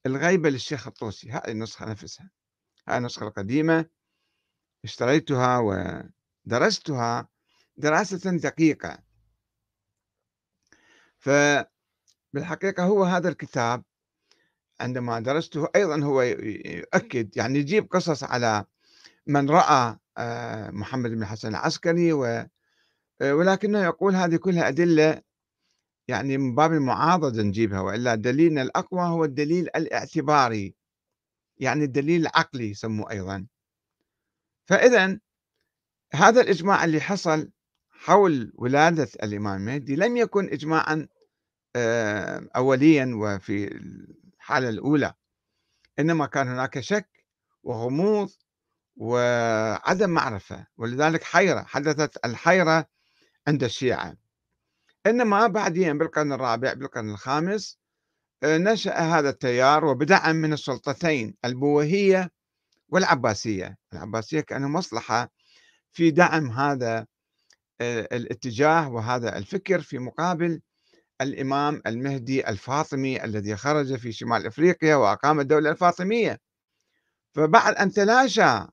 الغيبة 0.06 0.50
للشيخ 0.50 0.86
الطوسي 0.86 1.30
هذه 1.30 1.48
النسخة 1.48 1.86
نفسها 1.86 2.30
هذه 2.88 2.98
النسخة 2.98 3.28
القديمة 3.28 3.86
اشتريتها 4.84 5.58
ودرستها 6.46 7.28
دراسة 7.76 8.30
دقيقة. 8.30 8.98
فبالحقيقة 11.18 12.84
هو 12.84 13.04
هذا 13.04 13.28
الكتاب 13.28 13.84
عندما 14.80 15.20
درسته 15.20 15.68
أيضا 15.76 16.04
هو 16.04 16.22
يؤكد 16.22 17.36
يعني 17.36 17.58
يجيب 17.58 17.90
قصص 17.90 18.24
على 18.24 18.64
من 19.26 19.50
رأى 19.50 19.98
آه، 20.18 20.70
محمد 20.70 21.10
بن 21.10 21.22
الحسن 21.22 21.48
العسكري 21.48 22.12
و 22.12 22.46
ولكنه 23.22 23.84
يقول 23.84 24.16
هذه 24.16 24.36
كلها 24.36 24.68
أدلة 24.68 25.22
يعني 26.08 26.38
من 26.38 26.54
باب 26.54 26.72
المعاضدة 26.72 27.42
نجيبها 27.42 27.80
وإلا 27.80 28.14
دليلنا 28.14 28.62
الأقوى 28.62 29.00
هو 29.00 29.24
الدليل 29.24 29.68
الاعتباري 29.76 30.74
يعني 31.56 31.84
الدليل 31.84 32.20
العقلي 32.20 32.70
يسموه 32.70 33.10
أيضا. 33.10 33.46
فإذا 34.66 35.18
هذا 36.14 36.40
الإجماع 36.40 36.84
اللي 36.84 37.00
حصل 37.00 37.50
حول 37.90 38.52
ولادة 38.54 39.08
الإمام 39.22 39.60
المهدي 39.60 39.96
لم 39.96 40.16
يكن 40.16 40.48
إجماعا 40.48 41.08
أوليا 42.56 43.12
وفي 43.14 43.74
الحالة 43.74 44.68
الأولى. 44.68 45.14
إنما 45.98 46.26
كان 46.26 46.48
هناك 46.48 46.80
شك 46.80 47.24
وغموض 47.62 48.30
وعدم 48.96 50.10
معرفة 50.10 50.66
ولذلك 50.76 51.22
حيرة 51.22 51.62
حدثت 51.62 52.24
الحيرة 52.24 52.86
عند 53.48 53.64
الشيعة. 53.64 54.23
إنما 55.06 55.46
بعدين 55.46 55.98
بالقرن 55.98 56.32
الرابع 56.32 56.72
بالقرن 56.72 57.10
الخامس 57.10 57.78
آه، 58.42 58.58
نشأ 58.58 58.98
هذا 58.98 59.30
التيار 59.30 59.84
وبدعم 59.84 60.36
من 60.36 60.52
السلطتين 60.52 61.34
البويهية 61.44 62.30
والعباسية. 62.88 63.76
العباسية 63.92 64.40
كأنه 64.40 64.68
مصلحة 64.68 65.30
في 65.92 66.10
دعم 66.10 66.50
هذا 66.50 67.06
آه، 67.80 68.08
الاتجاه 68.12 68.88
وهذا 68.90 69.38
الفكر 69.38 69.80
في 69.80 69.98
مقابل 69.98 70.60
الإمام 71.20 71.82
المهدي 71.86 72.48
الفاطمي 72.48 73.24
الذي 73.24 73.56
خرج 73.56 73.96
في 73.96 74.12
شمال 74.12 74.46
إفريقيا 74.46 74.96
وأقام 74.96 75.40
الدولة 75.40 75.70
الفاطمية. 75.70 76.40
فبعد 77.34 77.74
أن 77.74 77.92
تلاشى 77.92 78.66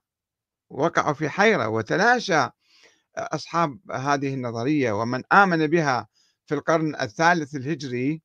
وقعوا 0.70 1.12
في 1.12 1.28
حيرة 1.28 1.68
وتلاشى 1.68 2.48
أصحاب 3.16 3.78
هذه 3.92 4.34
النظرية 4.34 4.92
ومن 4.92 5.22
آمن 5.32 5.66
بها 5.66 6.08
في 6.52 6.58
القرن 6.58 6.94
الثالث 6.94 7.54
الهجري 7.56 8.22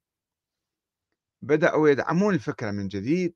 بدأوا 1.41 1.89
يدعمون 1.89 2.33
الفكرة 2.33 2.71
من 2.71 2.87
جديد 2.87 3.35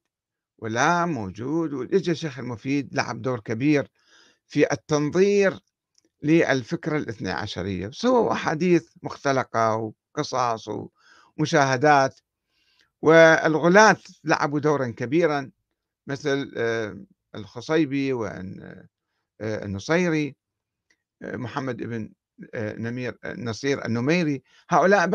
ولا 0.58 1.06
موجود 1.06 1.74
وإجا 1.74 2.12
الشيخ 2.12 2.40
المفيد 2.40 2.96
لعب 2.96 3.22
دور 3.22 3.40
كبير 3.40 3.88
في 4.48 4.74
التنظير 4.74 5.60
للفكرة 6.24 6.98
الاثنى 6.98 7.30
عشرية 7.30 7.90
سووا 7.92 8.32
أحاديث 8.34 8.90
مختلقة 9.04 9.94
وقصص 10.16 10.70
ومشاهدات 11.38 12.20
والغلاة 13.02 13.98
لعبوا 14.24 14.60
دورا 14.60 14.88
كبيرا 14.98 15.52
مثل 16.08 16.54
آه، 16.58 17.06
الخصيبي 17.36 18.14
والنصيري 19.42 20.36
آه، 21.24 21.34
آه، 21.34 21.38
محمد 21.38 21.78
بن 21.78 22.14
نمير 22.56 23.18
نصير 23.26 23.86
النميري. 23.86 24.44
هؤلاء 24.70 25.10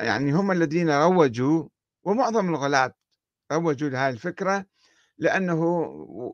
يعني 0.00 0.32
هم 0.32 0.52
الذين 0.52 0.90
روجوا 0.90 1.68
ومعظم 2.04 2.48
الغلاة 2.48 2.94
روجوا 3.52 3.88
لهذه 3.88 4.12
الفكرة 4.12 4.66
لأنه 5.18 5.60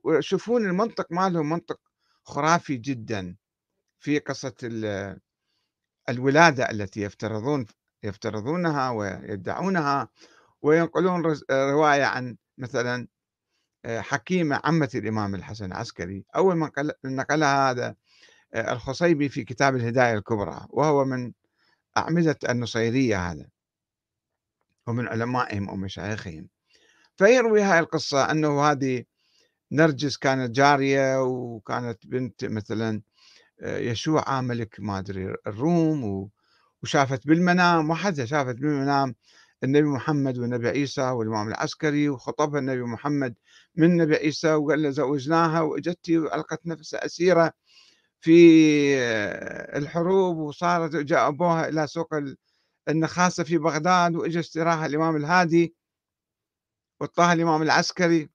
يشوفون 0.07 0.67
المنطق 0.67 1.13
مالهم 1.13 1.51
منطق 1.51 1.81
خرافي 2.25 2.77
جدا 2.77 3.37
في 3.99 4.19
قصة 4.19 4.55
الولادة 6.09 6.71
التي 6.71 7.01
يفترضون 7.01 7.67
يفترضونها 8.03 8.91
ويدعونها 8.91 10.09
وينقلون 10.63 11.37
رواية 11.51 12.05
عن 12.05 12.37
مثلا 12.59 13.09
آه، 13.85 14.01
حكيمة 14.01 14.61
عمة 14.65 14.91
الإمام 14.95 15.35
الحسن 15.35 15.65
العسكري. 15.65 16.25
أول 16.37 16.57
من 17.05 17.17
نقلها 17.17 17.71
هذا 17.71 17.87
آه، 17.89 17.97
الخصيبي 18.55 19.29
في 19.29 19.45
كتاب 19.45 19.77
الهداية 19.77 20.15
الكبرى 20.15 20.67
وهو 20.71 21.05
من 21.05 21.33
أعمدة 21.97 22.39
النصيرية 22.49 23.31
هذا 23.31 23.49
ومن 24.87 25.09
علمائهم 25.09 25.69
ومشايخهم. 25.69 26.49
فيروي 27.17 27.63
هاي 27.63 27.79
القصة 27.79 28.31
أنه 28.31 28.63
هذه 28.71 29.05
نرجس 29.73 30.17
كانت 30.17 30.51
جارية 30.51 31.23
وكانت 31.23 32.07
بنت 32.07 32.45
مثلا 32.45 33.03
آه، 33.63 33.79
يشوع 33.79 34.41
ملك 34.41 34.77
ما 34.79 34.99
أدري 34.99 35.35
الروم 35.47 36.31
وشافت 36.83 37.27
بالمنام 37.27 37.91
واحدة 37.91 38.25
شافت 38.25 38.55
بالمنام 38.55 39.15
النبي 39.65 39.89
محمد 39.89 40.39
والنبي 40.39 40.69
عيسى 40.69 41.03
والإمام 41.03 41.49
العسكري 41.49 42.09
وخطبها 42.09 42.61
النبي 42.61 42.83
محمد 42.83 43.35
من 43.77 43.85
النبي 43.85 44.17
عيسى 44.17 44.55
وقال 44.55 44.83
له 44.83 44.91
زوجناها 44.91 45.61
وأجتي 45.61 46.19
وألقت 46.19 46.67
نفسها 46.67 47.05
أسيرة. 47.07 47.53
في 48.25 48.97
آه، 48.99 49.79
الحروب 49.79 50.37
وصارت 50.37 50.97
جاء 50.97 51.29
أبوها 51.29 51.69
إلى 51.69 51.87
سوق 51.87 52.15
النخاسة 52.89 53.45
في 53.45 53.59
بغداد 53.59 54.17
وإجا 54.17 54.41
استراحة 54.41 54.87
الإمام 54.87 55.17
الهادي 55.17 55.75
وطاها 57.01 57.33
الإمام 57.33 57.63
العسكري. 57.63 58.31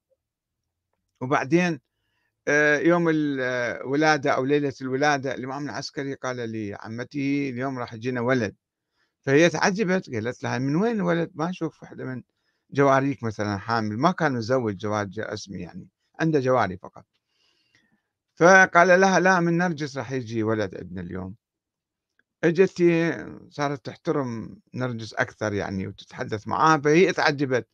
وبعدين 1.21 1.79
آه، 2.47 2.77
يوم 2.77 3.09
الولادة 3.09 4.31
أو 4.31 4.45
ليلة 4.45 4.73
الولادة 4.81 5.35
الإمام 5.35 5.65
العسكري 5.65 6.13
قال 6.13 6.51
لعمته 6.51 7.49
اليوم 7.53 7.79
راح 7.79 7.93
يجينا 7.93 8.21
ولد. 8.21 8.55
فهي 9.21 9.49
تعجبت 9.49 10.09
قالت 10.15 10.43
لها 10.43 10.57
من 10.57 10.75
وين 10.75 10.95
الولد؟ 10.95 11.31
ما 11.35 11.49
أشوف 11.49 11.83
واحدة 11.83 12.05
من 12.05 12.23
جواريك 12.71 13.23
مثلا 13.23 13.57
حامل. 13.57 13.97
ما 13.97 14.11
كان 14.11 14.33
متزوج 14.33 14.75
جواز 14.77 15.19
اسمي 15.19 15.59
يعني 15.59 15.87
عنده 16.19 16.39
جواري 16.39 16.77
فقط. 16.77 17.05
فقال 18.39 19.01
لها 19.01 19.19
لا 19.19 19.39
من 19.39 19.57
نرجس 19.57 19.97
راح 19.97 20.11
يجي 20.11 20.43
ولد 20.43 20.75
عندنا 20.75 21.01
اليوم. 21.01 21.35
اجت 22.43 22.83
صارت 23.49 23.85
تحترم 23.85 24.59
نرجس 24.73 25.13
أكثر 25.13 25.53
يعني 25.53 25.87
وتتحدث 25.87 26.47
معاه 26.47 26.77
فهي 26.77 27.13
تعجبت 27.13 27.67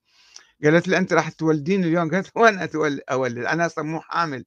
قالت 0.63 0.88
له 0.88 0.97
أنت 0.97 1.13
راح 1.13 1.30
تولدين 1.30 1.84
اليوم؟ 1.84 2.10
قالت 2.36 2.75
وين 2.75 2.99
أولد؟ 3.12 3.38
أنا 3.38 3.65
أصلا 3.65 3.84
مو 3.86 4.01
حامل. 4.01 4.45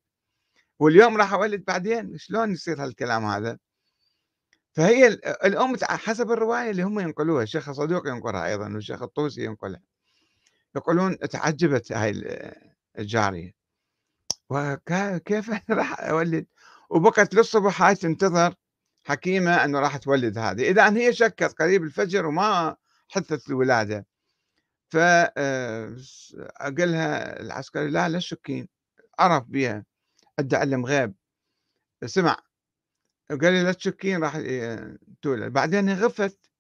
واليوم 0.81 1.17
راح 1.17 1.33
أولد 1.33 1.65
بعدين؟ 1.65 2.19
شلون 2.19 2.53
يصير 2.53 2.85
هالكلام 2.85 3.25
هذا؟ 3.25 3.59
فهي 4.73 5.07
الأم 5.45 5.77
حسب 5.83 6.31
الرواية 6.31 6.71
اللي 6.71 6.83
هم 6.83 7.01
ينقلوها 7.01 7.43
الشيخ 7.43 7.71
صدوق 7.73 8.09
ينقلها 8.09 8.47
أيضا 8.47 8.69
والشيخ 8.75 9.03
الطوسي 9.03 9.45
ينقلها. 9.45 9.81
يقولون 10.77 11.19
تعجبت 11.19 11.93
هاي 11.93 12.13
الجارية. 12.99 13.58
وكيف 14.51 15.51
راح 15.71 16.01
أولد؟ 16.01 16.47
وبقت 16.91 17.35
للصبح 17.35 17.83
هاي 17.83 17.95
تنتظر 17.95 18.55
حكيمة 19.05 19.65
إنه 19.65 19.81
راح 19.81 19.97
تولد 19.97 20.39
هذه. 20.39 20.71
إذا 20.71 20.97
هي 20.97 21.13
شكت 21.13 21.55
قريب 21.59 21.85
الفجر 21.85 22.27
وما 22.27 22.77
حدثت 23.09 23.49
الولادة 23.49 24.07
فقال 24.91 25.33
آه، 25.37 26.85
لها 26.85 27.41
العسكري 27.41 27.91
لا 27.91 28.09
لا 28.09 28.19
تشكين 28.19 28.69
عرف 29.19 29.45
بها 29.45 29.85
أدى 30.39 30.57
علم 30.57 30.87
غيب. 30.87 31.15
سمع. 32.07 32.37
قال 33.31 33.53
لي 33.53 33.63
لا 33.63 33.73
تشكين 33.73 34.25
راح 34.25 34.43
تولد. 35.23 35.53
بعدين 35.53 35.93
غفت 35.93 36.51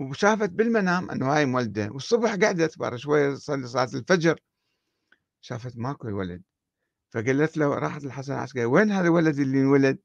وشافت 0.00 0.50
بالمنام 0.50 1.10
إنه 1.10 1.36
هاي 1.36 1.46
مولدة. 1.46 1.88
والصبح 1.92 2.30
قعدت 2.34 2.78
بعد 2.78 2.96
شوية 2.96 3.34
صلي 3.34 3.66
صلاة 3.66 3.88
الفجر. 3.94 4.40
شافت 5.40 5.76
ماكو 5.76 6.08
ولد 6.08 6.42
فقالت 7.16 7.56
له 7.56 7.78
راحت 7.78 8.04
الحسن 8.04 8.32
العسكري 8.32 8.64
وين 8.64 8.92
هذا 8.92 9.06
الولد 9.06 9.38
اللي 9.38 9.60
انولد؟ 9.60 9.98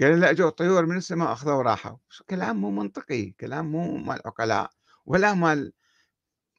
قال 0.00 0.20
لا 0.20 0.30
اجوا 0.30 0.48
الطيور 0.48 0.86
من 0.86 0.96
السماء 0.96 1.32
اخذوا 1.32 1.54
وراحوا. 1.54 1.96
كلام 2.30 2.56
مو 2.56 2.70
منطقي 2.70 3.30
كلام 3.30 3.72
مو 3.72 3.96
مال 3.96 4.20
عقلاء 4.26 4.70
ولا 5.06 5.34
مال 5.34 5.72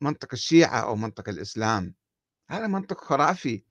منطق 0.02 0.28
الشيعة 0.34 0.80
أو 0.80 0.96
منطق 0.96 1.30
الإسلام. 1.30 1.96
هذا 2.50 2.68
منطق 2.68 3.04
خرافي. 3.04 3.64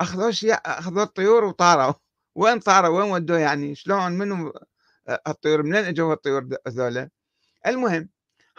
أخذوا 0.00 0.28
الشيعة 0.28 0.62
أخذوا 0.66 1.02
الطيور 1.02 1.44
وطاروا. 1.44 1.94
وين 2.40 2.58
طاروا؟ 2.58 3.00
وين 3.00 3.12
ودوا 3.12 3.38
يعني؟ 3.38 3.74
شلون؟ 3.74 4.12
منو 4.12 4.52
الطيور؟ 5.26 5.62
منين 5.62 5.84
إجوا 5.84 6.12
الطيور 6.12 6.48
ذولا 6.68 7.10
المهم 7.66 8.08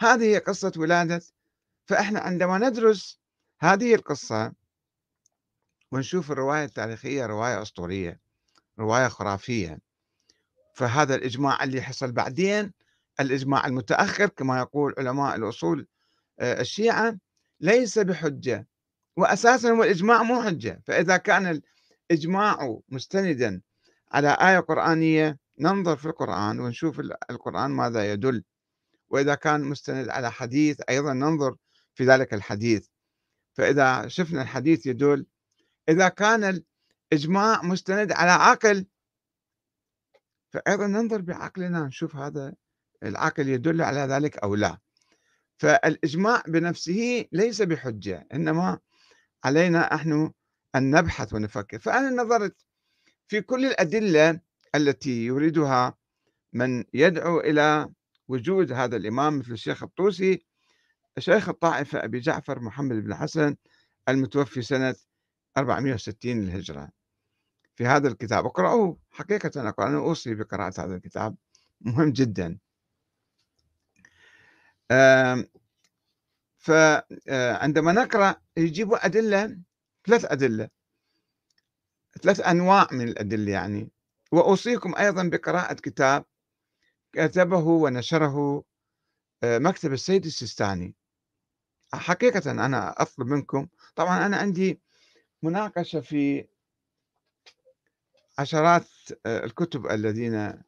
هذه 0.00 0.24
هي 0.24 0.38
قصة 0.38 0.72
ولادة. 0.76 1.22
فإحنا 1.86 2.20
عندما 2.20 2.58
ندرس 2.58 3.20
هذه 3.60 3.94
القصة 3.94 4.61
ونشوف 5.92 6.32
الرواية 6.32 6.64
التاريخية 6.64 7.26
رواية 7.26 7.62
أسطورية 7.62 8.20
رواية 8.78 9.08
خرافية. 9.08 9.78
فهذا 10.74 11.14
الإجماع 11.14 11.64
اللي 11.64 11.82
حصل 11.82 12.12
بعدين 12.12 12.72
الإجماع 13.20 13.66
المتأخر 13.66 14.26
كما 14.28 14.58
يقول 14.58 14.94
علماء 14.98 15.36
الأصول 15.36 15.86
آه، 16.40 16.60
الشيعة 16.60 17.18
ليس 17.60 17.98
بحجة. 17.98 18.68
وأساسا 19.16 19.70
هو 19.70 19.82
الإجماع 19.82 20.22
مو 20.22 20.42
حجة. 20.42 20.82
فإذا 20.86 21.16
كان 21.16 21.60
الإجماع 22.10 22.78
مستندا 22.88 23.60
على 24.12 24.36
آية 24.40 24.58
قرآنية 24.58 25.38
ننظر 25.58 25.96
في 25.96 26.06
القرآن 26.06 26.60
ونشوف 26.60 27.00
القرآن 27.30 27.70
ماذا 27.70 28.12
يدل. 28.12 28.44
وإذا 29.10 29.34
كان 29.34 29.60
مستند 29.64 30.08
على 30.08 30.32
حديث 30.32 30.80
أيضا 30.88 31.12
ننظر 31.12 31.56
في 31.94 32.04
ذلك 32.04 32.34
الحديث. 32.34 32.86
فإذا 33.54 34.08
شفنا 34.08 34.42
الحديث 34.42 34.86
يدل 34.86 35.26
إذا 35.88 36.08
كان 36.08 36.62
الإجماع 37.12 37.62
مستند 37.62 38.12
على 38.12 38.30
عقل 38.30 38.86
فأيضا 40.52 40.86
ننظر 40.86 41.20
بعقلنا 41.20 41.86
نشوف 41.86 42.16
هذا 42.16 42.54
العقل 43.02 43.48
يدل 43.48 43.82
على 43.82 44.00
ذلك 44.00 44.38
أو 44.38 44.54
لا. 44.54 44.78
فالإجماع 45.56 46.42
بنفسه 46.48 47.24
ليس 47.32 47.62
بحجة 47.62 48.26
إنما 48.34 48.78
علينا 49.44 49.94
نحن 49.94 50.32
أن 50.74 50.90
نبحث 50.90 51.34
ونفكر. 51.34 51.78
فأنا 51.78 52.22
نظرت 52.22 52.56
في 53.28 53.40
كل 53.40 53.66
الأدلة 53.66 54.40
التي 54.74 55.26
يريدها 55.26 55.94
من 56.52 56.84
يدعو 56.94 57.40
إلى 57.40 57.88
وجود 58.28 58.72
هذا 58.72 58.96
الإمام 58.96 59.38
مثل 59.38 59.52
الشيخ 59.52 59.82
الطوسي 59.82 60.46
شيخ 61.18 61.48
الطائفة 61.48 62.04
أبي 62.04 62.18
جعفر 62.18 62.60
محمد 62.60 62.96
بن 62.96 63.14
حسن 63.14 63.56
المتوفي 64.08 64.62
سنة 64.62 64.94
460 65.56 66.40
للهجرة. 66.40 66.90
في 67.76 67.86
هذا 67.86 68.08
الكتاب 68.08 68.46
اقرأوه. 68.46 68.98
حقيقة 69.10 69.60
أنا 69.60 69.98
أوصي 69.98 70.34
بقراءة 70.34 70.84
هذا 70.84 70.94
الكتاب. 70.96 71.36
مهم 71.80 72.12
جدا. 72.12 72.58
فعندما 76.58 77.90
آه، 77.90 77.94
نقرأ 78.04 78.36
يجيبوا 78.56 79.06
أدلة 79.06 79.58
ثلاث 80.06 80.24
أدلة. 80.24 80.68
ثلاث 82.22 82.40
أنواع 82.40 82.88
من 82.92 83.08
الأدلة 83.08 83.52
يعني. 83.52 83.90
وأوصيكم 84.32 84.94
أيضا 84.96 85.22
بقراءة 85.22 85.74
كتاب 85.74 86.24
كتبه 87.12 87.66
ونشره 87.66 88.64
آه، 89.42 89.58
مكتب 89.58 89.92
السيد 89.92 90.24
السيستاني. 90.24 90.94
حقيقة 91.94 92.50
أنا 92.50 93.02
أطلب 93.02 93.26
منكم 93.26 93.68
طبعا 93.96 94.26
أنا 94.26 94.36
عندي 94.36 94.80
مناقشة 95.42 96.00
في 96.00 96.46
عشرات 98.38 98.86
آه، 99.26 99.44
الكتب 99.44 99.86
الذين 99.86 100.62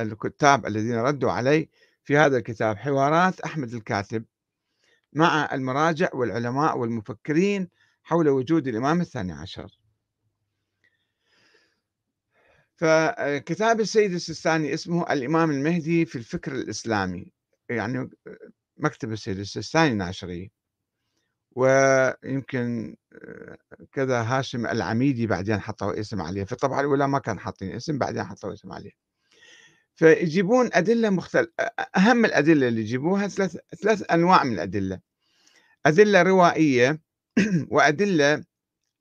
الكتاب 0.00 0.66
الذين 0.66 0.94
ردوا 0.94 1.30
علي 1.30 1.68
في 2.04 2.16
هذا 2.16 2.36
الكتاب 2.36 2.76
حوارات 2.76 3.40
أحمد 3.40 3.74
الكاتب 3.74 4.24
مع 5.12 5.48
المراجع 5.52 6.08
والعلماء 6.14 6.78
والمفكرين 6.78 7.68
حول 8.02 8.28
وجود 8.28 8.68
الإمام 8.68 9.00
الثاني 9.00 9.32
عشر. 9.32 9.78
فكتاب 12.76 13.80
السيد 13.80 14.12
السيستاني 14.12 14.74
اسمه 14.74 15.12
الإمام 15.12 15.50
المهدي 15.50 16.04
في 16.06 16.16
الفكر 16.16 16.52
الإسلامي 16.52 17.32
يعني 17.68 18.10
مكتب 18.76 19.12
السيد 19.12 19.38
السيستاني 19.38 19.94
ناشري. 19.94 20.50
ويمكن 21.56 22.96
كذا 23.92 24.22
هاشم 24.22 24.66
العميدي 24.66 25.26
بعدين 25.26 25.60
حطوا 25.60 26.00
اسم 26.00 26.22
عليه. 26.22 26.44
في 26.44 26.52
الطبعة 26.52 26.80
الأولى 26.80 27.08
ما 27.08 27.18
كان 27.18 27.38
حاطين 27.38 27.74
اسم 27.76 27.98
بعدين 27.98 28.24
حطوا 28.24 28.52
اسم 28.52 28.72
عليه. 28.72 28.90
فيجيبون 29.94 30.70
أدلة 30.72 31.10
مختلفة 31.10 31.52
أهم 31.96 32.24
الأدلة 32.24 32.68
اللي 32.68 32.80
يجيبوها 32.80 33.28
ثلاث 33.28 33.56
ثلاث 33.82 34.10
أنواع 34.10 34.44
من 34.44 34.52
الأدلة. 34.52 35.00
أدلة 35.86 36.22
روائية 36.22 37.00
وأدلة 37.72 38.44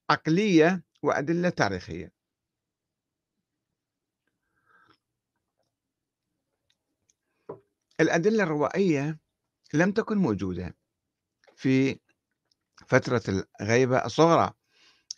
عقلية 0.10 0.84
وأدلة 1.04 1.50
تاريخية. 1.50 2.12
الأدلة 8.00 8.44
الروائية 8.44 9.20
لم 9.74 9.92
تكن 9.92 10.18
موجودة 10.18 10.76
في 11.56 12.00
فترة 12.92 13.46
الغيبة 13.62 14.06
الصغرى 14.06 14.54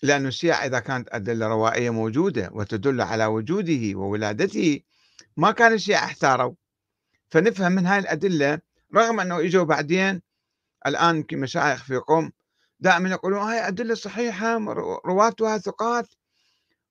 لأن 0.04 0.26
الشيعة 0.28 0.66
إذا 0.66 0.80
كانت 0.80 1.10
أدلة 1.12 1.48
روائية 1.48 1.90
موجودة 1.90 2.50
وتدل 2.54 3.02
على 3.02 3.26
وجوده 3.26 3.98
وولادته 3.98 4.82
ما 5.38 5.52
كان 5.52 5.74
الشيعة 5.74 6.06
احتاروا. 6.06 6.54
فنفهم 7.30 7.72
من 7.72 7.86
هاي 7.86 8.00
الأدلة 8.00 8.60
رغم 8.96 9.20
أنه 9.20 9.40
إجوا 9.40 9.64
بعدين 9.64 10.22
الآن 10.88 11.26
مشايخ 11.34 11.84
في 11.84 11.96
قوم 11.96 12.32
دائما 12.80 13.10
يقولون 13.10 13.42
هاي 13.42 13.68
أدلة 13.68 13.96
صحيحة 13.96 14.58
رواتها 15.06 15.58
ثقات 15.58 16.08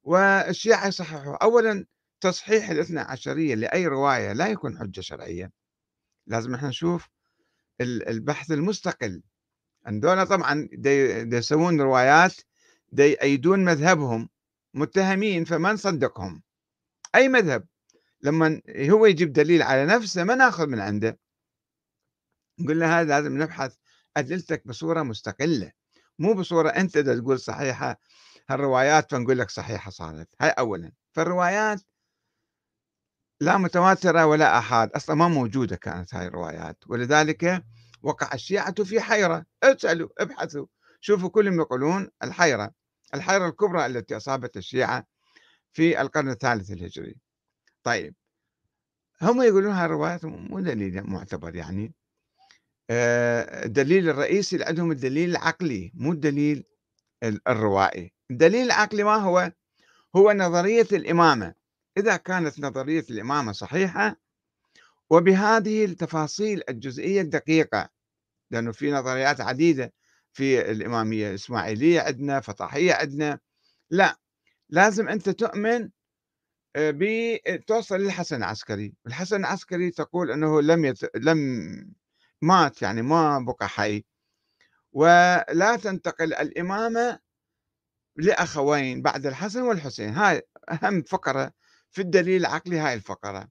والشيعة 0.02 0.86
يصححوا 0.86 1.44
أولا 1.44 1.86
تصحيح 2.20 2.70
الاثنى 2.70 3.00
عشرية 3.00 3.54
لأي 3.54 3.86
رواية 3.86 4.32
لا 4.32 4.46
يكون 4.46 4.78
حجة 4.78 5.00
شرعية. 5.00 5.52
لازم 6.26 6.54
إحنا 6.54 6.68
نشوف 6.68 7.08
البحث 7.80 8.50
المستقل. 8.50 9.22
عندنا 9.86 10.24
طبعا 10.24 10.68
دي 10.72 10.90
يسوون 11.36 11.80
روايات 11.80 12.34
دي 12.92 13.02
يأيدون 13.02 13.64
مذهبهم 13.64 14.28
متهمين 14.74 15.44
فما 15.44 15.72
نصدقهم. 15.72 16.42
أي 17.14 17.28
مذهب 17.28 17.66
لما 18.22 18.60
هو 18.68 19.06
يجيب 19.06 19.32
دليل 19.32 19.62
على 19.62 19.86
نفسه 19.86 20.24
ما 20.24 20.34
ناخذ 20.34 20.66
من 20.66 20.80
عنده. 20.80 21.18
نقول 22.58 22.80
له 22.80 23.00
هذا 23.00 23.08
لازم 23.08 23.42
نبحث 23.42 23.74
أدلتك 24.16 24.66
بصورة 24.66 25.02
مستقلة 25.02 25.72
مو 26.18 26.34
بصورة 26.34 26.68
أنت 26.68 26.98
تقول 26.98 27.38
صحيحة 27.40 28.00
هالروايات 28.48 29.10
فنقول 29.10 29.38
لك 29.38 29.50
صحيحة 29.50 29.90
صارت. 29.90 30.28
هاي 30.40 30.50
أولا. 30.50 30.92
فالروايات 31.12 31.80
لا 33.40 33.58
متواترة 33.58 34.26
ولا 34.26 34.58
أحاد 34.58 34.90
أصلا 34.90 35.16
ما 35.16 35.28
موجودة 35.28 35.76
كانت 35.76 36.14
هاي 36.14 36.26
الروايات. 36.26 36.84
ولذلك 36.86 37.64
وقع 38.02 38.34
الشيعة 38.34 38.84
في 38.84 39.00
حيرة. 39.00 39.46
اسألوا 39.62 40.08
ابحثوا. 40.18 40.66
شوفوا 41.00 41.28
كلهم 41.28 41.60
يقولون 41.60 42.10
الحيرة 42.24 42.70
الحيرة 43.14 43.48
الكبرى 43.48 43.86
التي 43.86 44.16
أصابت 44.16 44.56
الشيعة 44.56 45.06
في 45.72 46.00
القرن 46.00 46.28
الثالث 46.30 46.70
الهجري. 46.70 47.16
طيب 47.82 48.14
هم 49.22 49.42
يقولون 49.42 49.72
هاي 49.72 49.86
الروايات 49.86 50.24
مو 50.24 50.60
دليل 50.60 51.02
معتبر 51.02 51.56
يعني. 51.56 51.94
آه، 52.90 53.64
الدليل 53.64 54.08
الرئيسي 54.08 54.64
عندهم 54.64 54.90
الدليل 54.90 55.30
العقلي 55.30 55.92
مو 55.94 56.12
الدليل 56.12 56.64
الروائي. 57.48 58.12
الدليل 58.30 58.66
العقلي 58.66 59.04
ما 59.04 59.16
هو؟ 59.16 59.52
هو 60.16 60.32
نظرية 60.32 60.88
الإمامة. 60.92 61.54
إذا 61.98 62.16
كانت 62.16 62.60
نظرية 62.60 63.04
الإمامة 63.10 63.52
صحيحة 63.52 64.16
وبهذه 65.12 65.84
التفاصيل 65.84 66.62
الجزئية 66.68 67.20
الدقيقة 67.20 67.88
لأنه 68.50 68.72
في 68.72 68.92
نظريات 68.92 69.40
عديدة 69.40 69.92
في 70.32 70.70
الإمامية 70.70 71.28
الإسماعيلية 71.30 72.00
عندنا 72.00 72.40
فطاحية 72.40 72.94
عندنا. 72.94 73.38
لا 73.90 74.18
لازم 74.68 75.08
أنت 75.08 75.28
تؤمن 75.30 75.90
آه، 76.76 76.94
بتوصل 76.96 77.96
للحسن 77.96 78.36
العسكري. 78.36 78.94
الحسن 79.06 79.36
العسكري 79.36 79.90
تقول 79.90 80.30
أنه 80.30 80.62
لم 80.62 80.84
يت... 80.84 81.16
لم 81.16 81.38
مات 82.42 82.82
يعني 82.82 83.02
ما 83.02 83.38
بقى 83.38 83.68
حي. 83.68 84.04
ولا 84.92 85.76
تنتقل 85.82 86.34
الإمامة 86.34 87.18
لأخوين 88.16 89.02
بعد 89.02 89.26
الحسن 89.26 89.62
والحسين. 89.62 90.08
هاي 90.08 90.42
أهم 90.70 91.02
فقرة 91.02 91.52
في 91.90 92.02
الدليل 92.02 92.40
العقلي 92.40 92.78
هاي 92.78 92.94
الفقرة. 92.94 93.48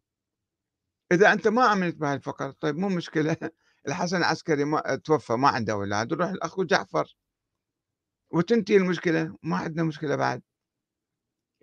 إذا 1.12 1.34
أنت 1.34 1.47
ما 1.47 1.74
آمنت 1.74 1.95
بهاي 1.95 2.13
الفقرة 2.13 2.56
طيب 2.60 2.78
مو 2.78 2.89
مشكلة. 2.89 3.38
الحسن 3.88 4.17
العسكري 4.17 4.63
ما 4.65 4.95
توفى 4.95 5.34
ما 5.34 5.47
عنده 5.47 5.74
أولاد 5.74 6.13
روح 6.13 6.30
الأخو 6.30 6.63
جعفر. 6.63 7.15
وتنتهي 8.32 8.78
المشكلة 8.78 9.36
ما 9.43 9.58
عندنا 9.58 9.84
مشكلة 9.84 10.15
بعد. 10.15 10.41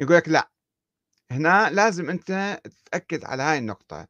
يقول 0.00 0.16
لك 0.16 0.28
لا. 0.28 0.50
هنا 1.30 1.70
لازم 1.70 2.10
أنت 2.10 2.60
تتأكد 2.64 3.24
على 3.24 3.42
هاي 3.42 3.58
النقطة 3.58 4.06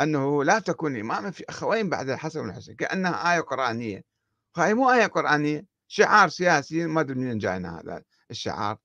أنه 0.00 0.44
لا 0.44 0.58
تكون 0.58 0.96
إماما 1.00 1.30
في 1.30 1.44
أخوين 1.48 1.88
بعد 1.88 2.08
الحسن 2.08 2.40
والحسين 2.40 2.76
كأنها 2.76 3.34
آية 3.34 3.40
قرآنية. 3.40 4.04
هاي 4.56 4.74
مو 4.74 4.90
آية 4.92 5.06
قرآنية 5.06 5.66
شعار 5.88 6.28
سياسي 6.28 6.86
ما 6.86 7.00
أدري 7.00 7.14
منين 7.18 7.38
جاينا 7.38 7.80
هذا 7.80 8.02
الشعار. 8.30 8.78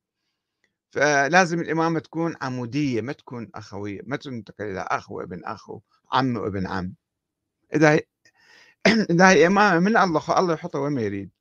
فلازم 0.96 1.60
الإمامة 1.60 2.00
تكون 2.00 2.36
عمودية 2.41 3.02
ما 3.02 3.13
تكون 3.13 3.50
أخوية 3.56 4.02
ما 4.06 4.18
تنتقل 4.18 4.65
إلى 4.65 4.80
أخ 4.80 5.12
وابن 5.12 5.46
أخ 5.46 5.72
عم 6.12 6.38
وابن 6.38 6.68
عم. 6.68 6.96
إذا 7.76 7.91
هي 7.94 8.02
إذا 9.12 9.30
هي 9.30 9.48
إمامة 9.48 9.80
من 9.80 9.98
الله 9.98 10.39
الله 10.39 10.54
يحطها 10.54 10.80
وين 10.80 10.94
ما 10.94 11.02
يريد. 11.02 11.32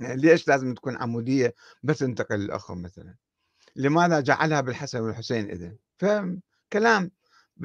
ليش 0.00 0.48
لازم 0.48 0.74
تكون 0.74 0.96
عمودية 0.96 1.54
بس 1.82 1.98
تنتقل 1.98 2.36
للأخ 2.36 2.72
مثلا؟ 2.72 3.14
لماذا 3.76 4.20
جعلها 4.20 4.60
بالحسن 4.60 5.00
والحسين 5.00 5.50
إذا 5.50 5.76
فكلام 5.98 7.10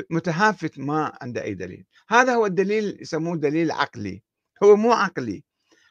متهافت 0.10 0.80
ما 0.80 1.18
عنده 1.22 1.44
أي 1.44 1.54
دليل. 1.54 1.86
هذا 2.10 2.36
هو 2.36 2.46
الدليل 2.46 2.98
يسموه 3.02 3.38
دليل 3.38 3.72
عقلي. 3.72 4.24
هو 4.64 4.76
مو 4.76 4.94
عقلي. 4.94 5.44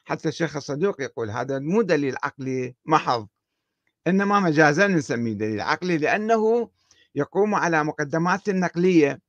حتى 0.05 0.29
الشيخ 0.29 0.55
الصدوق 0.55 1.01
يقول 1.01 1.29
هذا 1.31 1.59
مو 1.59 1.81
دليل 1.81 2.15
عقلي 2.23 2.75
محض 2.85 3.27
إنما 4.07 4.39
مجازا 4.39 4.87
نسميه 4.87 5.33
دليل 5.33 5.61
عقلي 5.61 5.97
لأنه 5.97 6.69
يقوم 7.15 7.55
على 7.55 7.83
مقدمات 7.83 8.49
نقلية. 8.49 9.21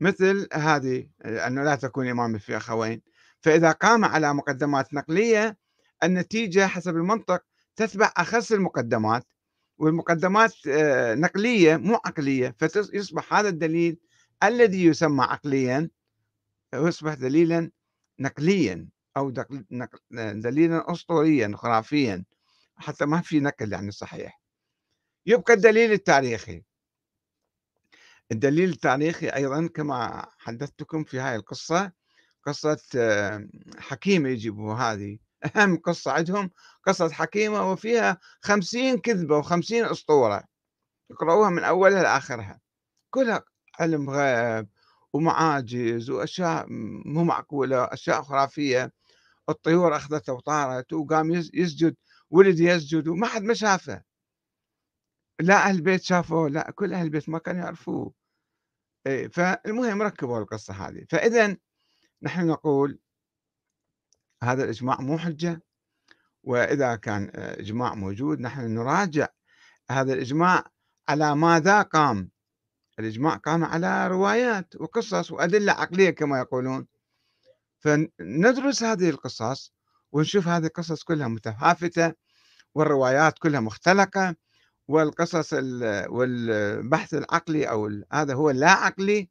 مثل 0.00 0.48
هذه 0.52 1.08
أنه 1.24 1.62
لا 1.64 1.74
تكون 1.74 2.08
إمامة 2.08 2.38
في 2.38 2.56
أخوين. 2.56 3.02
فإذا 3.40 3.72
قام 3.72 4.04
على 4.04 4.34
مقدمات 4.34 4.94
نقلية 4.94 5.58
النتيجة 6.02 6.66
حسب 6.66 6.96
المنطق 6.96 7.42
تتبع 7.76 8.12
أخس 8.16 8.52
المقدمات 8.52 9.26
والمقدمات 9.78 10.54
آه، 10.68 11.14
نقلية 11.14 11.76
مو 11.76 11.94
عقلية 11.94 12.56
فيصبح 12.58 13.34
هذا 13.34 13.48
الدليل 13.48 13.98
الذي 14.42 14.84
يسمى 14.84 15.24
عقليا 15.24 15.90
يصبح 16.74 17.14
دليلا 17.14 17.70
نقليا 18.20 18.88
أو 19.16 19.30
دليلا 20.10 20.92
أسطوريا 20.92 21.52
خرافيا 21.54 22.24
حتى 22.76 23.06
ما 23.06 23.20
في 23.20 23.40
نقل 23.40 23.72
يعني 23.72 23.90
صحيح. 23.90 24.40
يبقى 25.26 25.54
الدليل 25.54 25.92
التاريخي. 25.92 26.62
الدليل 28.32 28.68
التاريخي 28.70 29.28
أيضا 29.28 29.66
كما 29.66 30.26
حدثتكم 30.38 31.04
في 31.04 31.18
هاي 31.20 31.36
القصة 31.36 31.92
قصة 32.46 32.78
حكيمة 33.78 34.28
يجيبوا 34.28 34.74
هذه. 34.74 35.18
أهم 35.56 35.76
قصة 35.76 36.12
عندهم 36.12 36.50
قصة 36.86 37.10
حكيمة 37.10 37.72
وفيها 37.72 38.18
خمسين 38.42 38.98
كذبة 38.98 39.38
وخمسين 39.38 39.84
أسطورة. 39.84 40.44
يقرأوها 41.10 41.50
من 41.50 41.64
أولها 41.64 42.02
لآخرها. 42.02 42.60
كلها 43.10 43.42
علم 43.80 44.10
غيب 44.10 44.68
ومعاجز 45.12 46.10
وأشياء 46.10 46.66
مو 47.06 47.24
معقولة 47.24 47.84
أشياء 47.84 48.22
خرافية. 48.22 48.92
الطيور 49.48 49.96
أخذته 49.96 50.32
وطارت 50.32 50.92
وقام 50.92 51.30
يسجد 51.32 51.96
ولد 52.30 52.60
يسجد 52.60 53.08
وما 53.08 53.26
حد 53.26 53.42
ما 53.42 53.54
شافه. 53.54 54.02
لا 55.40 55.54
أهل 55.56 55.76
البيت 55.76 56.02
شافوه 56.02 56.48
لا 56.50 56.70
كل 56.70 56.94
أهل 56.94 57.04
البيت 57.06 57.28
ما 57.28 57.38
كانوا 57.38 57.62
يعرفوه. 57.64 58.17
فالمهم 59.32 60.02
ركبوا 60.02 60.38
القصة 60.38 60.74
هذه. 60.74 61.06
فإذا 61.10 61.56
نحن 62.22 62.46
نقول 62.46 62.98
هذا 64.42 64.64
الإجماع 64.64 65.00
مو 65.00 65.18
حجة 65.18 65.62
وإذا 66.44 66.96
كان 66.96 67.30
إجماع 67.34 67.94
موجود 67.94 68.40
نحن 68.40 68.74
نراجع 68.74 69.28
هذا 69.90 70.12
الإجماع 70.12 70.64
على 71.08 71.36
ماذا 71.36 71.82
قام. 71.82 72.30
الإجماع 72.98 73.36
قام 73.36 73.64
على 73.64 74.08
روايات 74.08 74.76
وقصص 74.76 75.30
وأدلة 75.30 75.72
عقلية 75.72 76.10
كما 76.10 76.38
يقولون. 76.38 76.86
فندرس 77.78 78.82
هذه 78.82 79.10
القصص 79.10 79.72
ونشوف 80.12 80.48
هذه 80.48 80.66
القصص 80.66 81.02
كلها 81.02 81.28
متهافتة 81.28 82.12
والروايات 82.74 83.38
كلها 83.38 83.60
مختلقة 83.60 84.36
والقصص 84.88 85.52
والبحث 86.08 87.14
العقلي 87.14 87.70
أو 87.70 87.90
هذا 88.12 88.34
هو 88.34 88.50
اللا 88.50 88.70
عقلي 88.70 89.30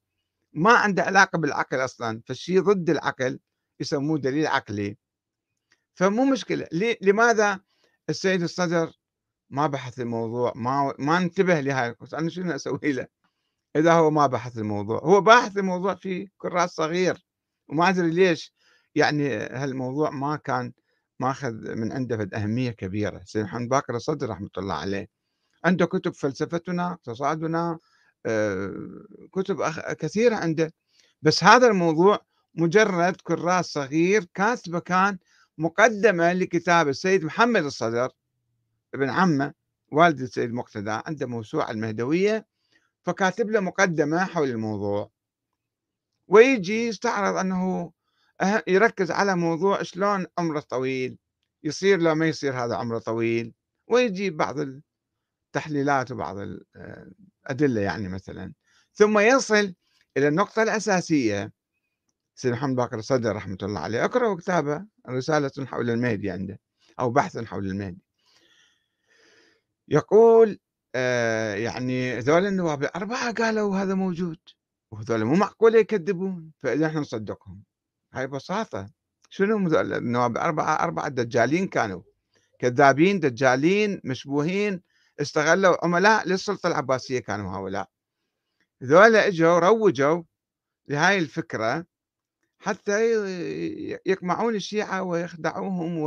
ما 0.54 0.74
عنده 0.74 1.04
علاقة 1.04 1.38
بالعقل 1.40 1.86
أصلا. 1.86 2.22
فالشيء 2.26 2.62
ضد 2.62 2.90
العقل 2.90 3.40
يسموه 3.80 4.20
دليل 4.20 4.48
عقلي. 4.48 4.98
فمو 5.96 6.26
مشكلة. 6.26 6.68
لماذا 7.02 7.60
السيد 8.10 8.44
الصدر 8.44 8.92
ما 9.50 9.68
بحث 9.68 10.00
الموضوع؟ 10.00 10.54
ما 10.56 10.94
ما 11.00 11.18
انتبه 11.18 11.60
لهاي 11.60 11.96
أنا 12.14 12.30
شنو 12.30 12.52
أسوي 12.56 12.92
له 12.92 13.08
إذا 13.76 13.94
هو 13.94 14.12
ما 14.12 14.28
بحث 14.28 14.58
الموضوع؟ 14.58 15.00
هو 15.00 15.22
باحث 15.22 15.58
الموضوع 15.58 15.96
في 15.96 16.30
كراس 16.38 16.70
صغير. 16.70 17.26
وما 17.70 17.90
أدري 17.90 18.12
ليش. 18.12 18.54
يعني 18.96 19.36
هالموضوع 19.36 20.10
ما 20.10 20.36
كان 20.36 20.74
ماخذ 21.20 21.76
من 21.76 21.92
عنده 21.92 22.18
فد 22.18 22.34
أهمية 22.34 22.72
كبيرة. 22.72 23.22
سيد 23.26 23.44
محمد 23.44 23.70
باكر 23.70 23.96
الصدر 23.96 24.30
رحمة 24.30 24.50
الله 24.58 24.74
عليه. 24.74 25.17
عنده 25.68 25.86
كتب 25.86 26.14
فلسفتنا 26.14 26.92
اقتصادنا 26.92 27.80
آه، 28.26 28.74
كتب 29.32 29.64
كثيرة 30.00 30.36
عنده 30.36 30.74
بس 31.22 31.44
هذا 31.44 31.68
الموضوع 31.68 32.20
مجرد 32.56 33.16
كراس 33.16 33.66
صغير 33.66 34.26
كاتبه 34.34 34.80
كان 34.80 35.18
مقدمة 35.58 36.34
لكتاب 36.34 36.88
السيد 36.88 37.26
محمد 37.26 37.64
الصدر 37.64 38.10
ابن 38.94 39.10
عمه 39.10 39.54
والد 39.92 40.22
السيد 40.22 40.54
مقتدى 40.54 41.02
عنده 41.06 41.28
موسوعة 41.28 41.72
المهدوية 41.72 42.46
فكاتب 43.04 43.50
له 43.50 43.60
مقدمة 43.60 44.26
حول 44.26 44.50
الموضوع. 44.50 45.12
ويجي 46.28 46.88
يستعرض 46.88 47.38
أنه 47.38 47.92
يركز 48.68 49.12
على 49.12 49.36
موضوع 49.36 49.84
شلون 49.84 50.26
عمره 50.38 50.60
طويل 50.60 51.18
يصير 51.64 52.00
لو 52.00 52.16
ما 52.16 52.28
يصير 52.28 52.54
هذا 52.54 52.76
عمره 52.76 53.00
طويل. 53.00 53.54
ويجيب 53.88 54.38
بعض 54.38 54.60
التحليلات 55.48 56.12
وبعض 56.12 56.38
الأدلة 56.38 57.82
يعني 57.82 58.08
مثلا. 58.08 58.54
ثم 58.94 59.20
يصل 59.20 59.74
إلى 60.18 60.28
النقطة 60.28 60.64
الأساسية. 60.64 61.52
سيد 62.36 62.52
محمد 62.52 62.76
باقر 62.76 63.00
الصدر 63.00 63.36
رحمة 63.36 63.58
الله 63.64 63.80
عليه 63.80 64.06
اقرأوا 64.06 64.36
كتابه 64.36 64.86
رسالة 65.10 65.52
حول 65.66 65.90
المهدي 65.90 66.32
عنده 66.32 66.60
أو 67.00 67.12
بحث 67.12 67.38
حول 67.38 67.68
المهدي. 67.68 68.02
يقول 69.88 70.60
آه 70.96 71.56
يعني 71.56 72.20
ذول 72.20 72.46
النواب 72.46 72.84
الأربعة 72.84 73.34
قالوا 73.34 73.78
هذا 73.78 73.94
موجود 73.94 74.40
وهذول 74.92 75.26
مو 75.26 75.36
معقولة 75.36 75.80
يكذبون 75.80 76.52
فإذا 76.60 76.88
إحنا 76.88 77.00
نصدقهم. 77.00 77.64
هاي 78.14 78.28
بساطة. 78.28 78.90
شنو 79.30 79.58
النواب 79.82 80.32
الأربعة؟ 80.32 80.84
أربعة 80.84 81.08
دجالين 81.08 81.68
كانوا. 81.68 82.02
كذابين 82.60 83.20
دجالين 83.20 84.02
مشبوهين 84.04 84.82
استغلوا 85.22 85.86
عملاء 85.86 86.28
للسلطة 86.28 86.68
العباسية 86.68 87.20
كانوا 87.20 87.58
هؤلاء. 87.58 87.90
ذولا 88.84 89.28
إجوا 89.28 89.60
روجوا 89.60 90.24
لهاي 90.88 91.18
الفكرة 91.18 91.86
حتى 92.60 93.12
يقمعون 94.06 94.56
الشيعة 94.56 95.04
ويخدعوهم 95.04 95.98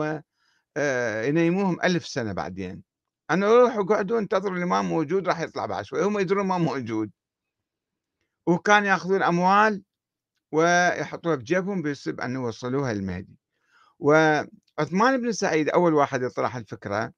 وينيموهم 0.77 1.81
آه، 1.81 1.87
ألف 1.87 2.07
سنة 2.07 2.33
بعدين. 2.33 2.83
أنا 3.31 3.47
روحوا 3.47 3.85
قعدوا 3.85 4.19
انتظروا 4.19 4.57
الإمام 4.57 4.85
موجود 4.85 5.29
راح 5.29 5.41
يطلع 5.41 5.67
بعد 5.67 5.85
شوي 5.85 6.03
هم 6.03 6.19
يدرون 6.19 6.47
ما 6.47 6.59
موجود. 6.59 7.11
وكان 8.47 8.85
يأخذون 8.85 9.23
أموال 9.23 9.83
ويحطوها 10.53 11.37
بجيبهم 11.37 11.83
بيصيب 11.83 12.21
أن 12.21 12.35
يوصلوها 12.35 12.93
للمهدي. 12.93 13.39
وعثمان 13.99 15.23
بن 15.23 15.33
سعيد 15.33 15.69
أول 15.69 15.95
واحد 15.95 16.23
يطرح 16.23 16.57
الفكرة 16.57 17.13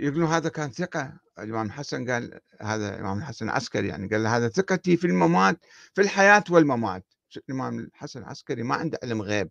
يقولون 0.00 0.28
هذا 0.28 0.48
كان 0.48 0.70
ثقة 0.70 1.20
الإمام 1.38 1.66
الحسن 1.66 2.10
قال 2.10 2.40
هذا 2.60 2.94
الإمام 2.94 3.18
الحسن 3.18 3.48
عسكري 3.48 3.88
يعني 3.88 4.08
قال 4.08 4.26
هذا 4.26 4.48
ثقتي 4.48 4.96
في 4.96 5.06
الممات 5.06 5.64
في 5.94 6.00
الحياة 6.02 6.44
والممات. 6.50 7.04
الإمام 7.36 7.78
الحسن 7.78 8.20
العسكري 8.20 8.62
ما 8.62 8.74
عنده 8.74 8.98
علم 9.02 9.22
غيب. 9.22 9.50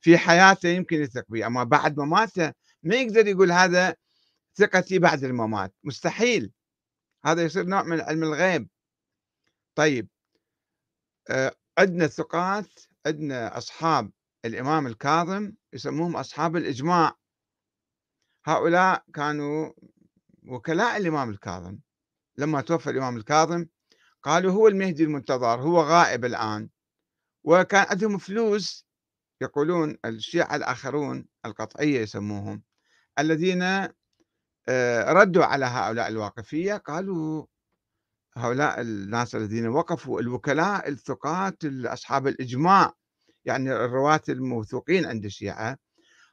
في 0.00 0.18
حياته 0.18 0.68
يمكن 0.68 1.02
يثق 1.02 1.24
به 1.28 1.46
أما 1.46 1.64
بعد 1.64 1.98
مماته 2.00 2.52
ما 2.82 2.96
يقدر 2.96 3.26
يقول 3.26 3.52
هذا 3.52 3.96
ثقتي 4.56 4.98
بعد 4.98 5.24
الممات. 5.24 5.74
مستحيل. 5.84 6.52
هذا 7.24 7.42
يصير 7.42 7.64
نوع 7.66 7.82
من 7.82 8.00
علم 8.00 8.22
الغيب. 8.22 8.68
طيب 9.74 10.08
آه، 11.30 11.54
عندنا 11.78 12.06
ثقات 12.06 12.70
عندنا 13.06 13.58
أصحاب 13.58 14.10
الإمام 14.44 14.86
الكاظم 14.86 15.52
يسموهم 15.72 16.16
أصحاب 16.16 16.56
الإجماع. 16.56 17.16
هؤلاء 18.44 19.04
كانوا 19.14 19.72
وكلاء 20.46 20.96
الإمام 20.96 21.30
الكاظم. 21.30 21.78
لما 22.38 22.60
توفى 22.60 22.90
الإمام 22.90 23.16
الكاظم 23.16 23.66
قالوا 24.22 24.52
هو 24.52 24.68
المهدي 24.68 25.04
المنتظر 25.04 25.60
هو 25.60 25.80
غائب 25.80 26.24
الآن. 26.24 26.68
وكان 27.44 27.86
عندهم 27.90 28.18
فلوس 28.18 28.86
يقولون 29.40 29.98
الشيعة 30.04 30.56
الآخرون 30.56 31.26
القطعية 31.46 32.00
يسموهم 32.00 32.62
الذين 33.18 33.62
آه، 34.68 35.12
ردوا 35.12 35.44
على 35.44 35.64
هؤلاء 35.66 36.08
الواقفية 36.08 36.74
قالوا 36.76 37.46
هؤلاء 38.36 38.80
الناس 38.80 39.34
الذين 39.34 39.68
وقفوا 39.68 40.20
الوكلاء 40.20 40.88
الثقات 40.88 41.64
أصحاب 41.64 42.26
الإجماع 42.26 42.92
يعني 43.44 43.72
الرواة 43.72 44.20
الموثوقين 44.28 45.06
عند 45.06 45.24
الشيعة. 45.24 45.78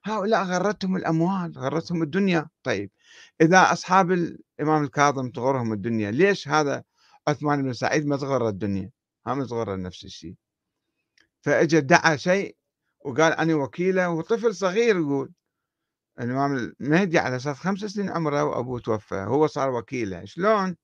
هؤلاء 0.08 0.43
غرتهم 0.43 0.96
الأموال 0.96 1.58
غرتهم 1.58 2.04
الدنيا. 2.04 2.50
طيب 2.63 2.91
إذا 3.41 3.72
أصحاب 3.72 4.12
الإمام 4.12 4.84
الكاظم 4.84 5.30
تغرهم 5.30 5.74
الدنيا 5.74 6.12
ليش 6.12 6.48
هذا 6.48 6.84
عثمان 7.28 7.63
بن 7.63 7.74
سعيد 7.74 8.06
ما 8.06 8.17
تغر 8.17 8.50
الدنيا؟ 8.50 8.91
هم 9.28 9.46
تغر 9.46 9.82
نفس 9.82 10.06
الشيء. 10.06 10.36
فاجى 11.41 11.78
ادعى 11.78 12.17
شيء 12.17 12.56
وقال 13.06 13.34
أنا 13.34 13.56
وكيله 13.56 14.10
وطفل 14.10 14.56
صغير 14.56 14.98
يقول 15.00 15.32
الإمام 16.20 16.74
المهدي 16.82 17.20
على 17.20 17.36
أساس 17.36 17.58
خمس 17.58 17.80
سنين 17.80 18.10
عمره 18.10 18.43
وأبوه 18.43 18.80
توفى 18.80 19.15
هو 19.15 19.48
صار 19.48 19.70
وكيله. 19.70 20.26
شلون؟ 20.26 20.76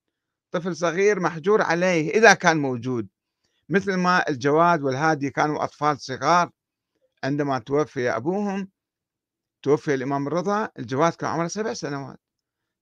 طفل 0.52 0.76
صغير 0.76 1.20
محجور 1.20 1.62
عليه 1.62 2.12
إذا 2.12 2.34
كان 2.34 2.58
موجود. 2.58 3.08
مثل 3.70 3.94
ما 3.94 4.30
الجواد 4.30 4.82
والهادي 4.82 5.30
كانوا 5.30 5.64
أطفال 5.64 6.00
صغار 6.02 6.50
عندما 7.24 7.60
توفي 7.60 8.10
أبوهم 8.10 8.70
توفي 9.64 9.94
الإمام 9.94 10.28
الرضا 10.28 10.70
الجواد 10.80 11.14
كان 11.14 11.30
عمره 11.30 11.48
سبع 11.48 11.74
سنوات. 11.74 12.20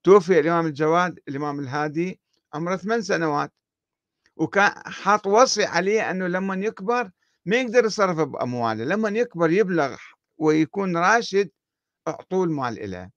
توفي 0.03 0.39
الإمام 0.39 0.65
الجواد 0.65 1.19
الإمام 1.27 1.59
الهادي 1.59 2.19
عمره 2.53 2.75
ثمان 2.75 3.01
سنوات. 3.01 3.53
وكان 4.35 4.73
حاط 4.85 5.27
وصي 5.27 5.65
عليه 5.65 6.11
أنه 6.11 6.27
لما 6.27 6.55
يكبر 6.55 7.11
ما 7.45 7.55
يقدر 7.55 7.85
يصرف 7.85 8.19
بأمواله 8.19 8.83
لما 8.83 9.09
يكبر 9.09 9.51
يبلغ 9.51 9.97
ويكون 10.37 10.97
راشد 10.97 11.49
أعطوه 12.07 12.43
المال 12.43 12.91
له 12.91 13.09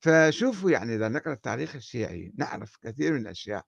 فشوفوا 0.00 0.70
يعني 0.70 0.94
إذا 0.94 1.08
نقرأ 1.08 1.32
التاريخ 1.32 1.74
الشيعي 1.74 2.32
نعرف 2.36 2.76
كثير 2.82 3.12
من 3.12 3.20
الأشياء. 3.20 3.64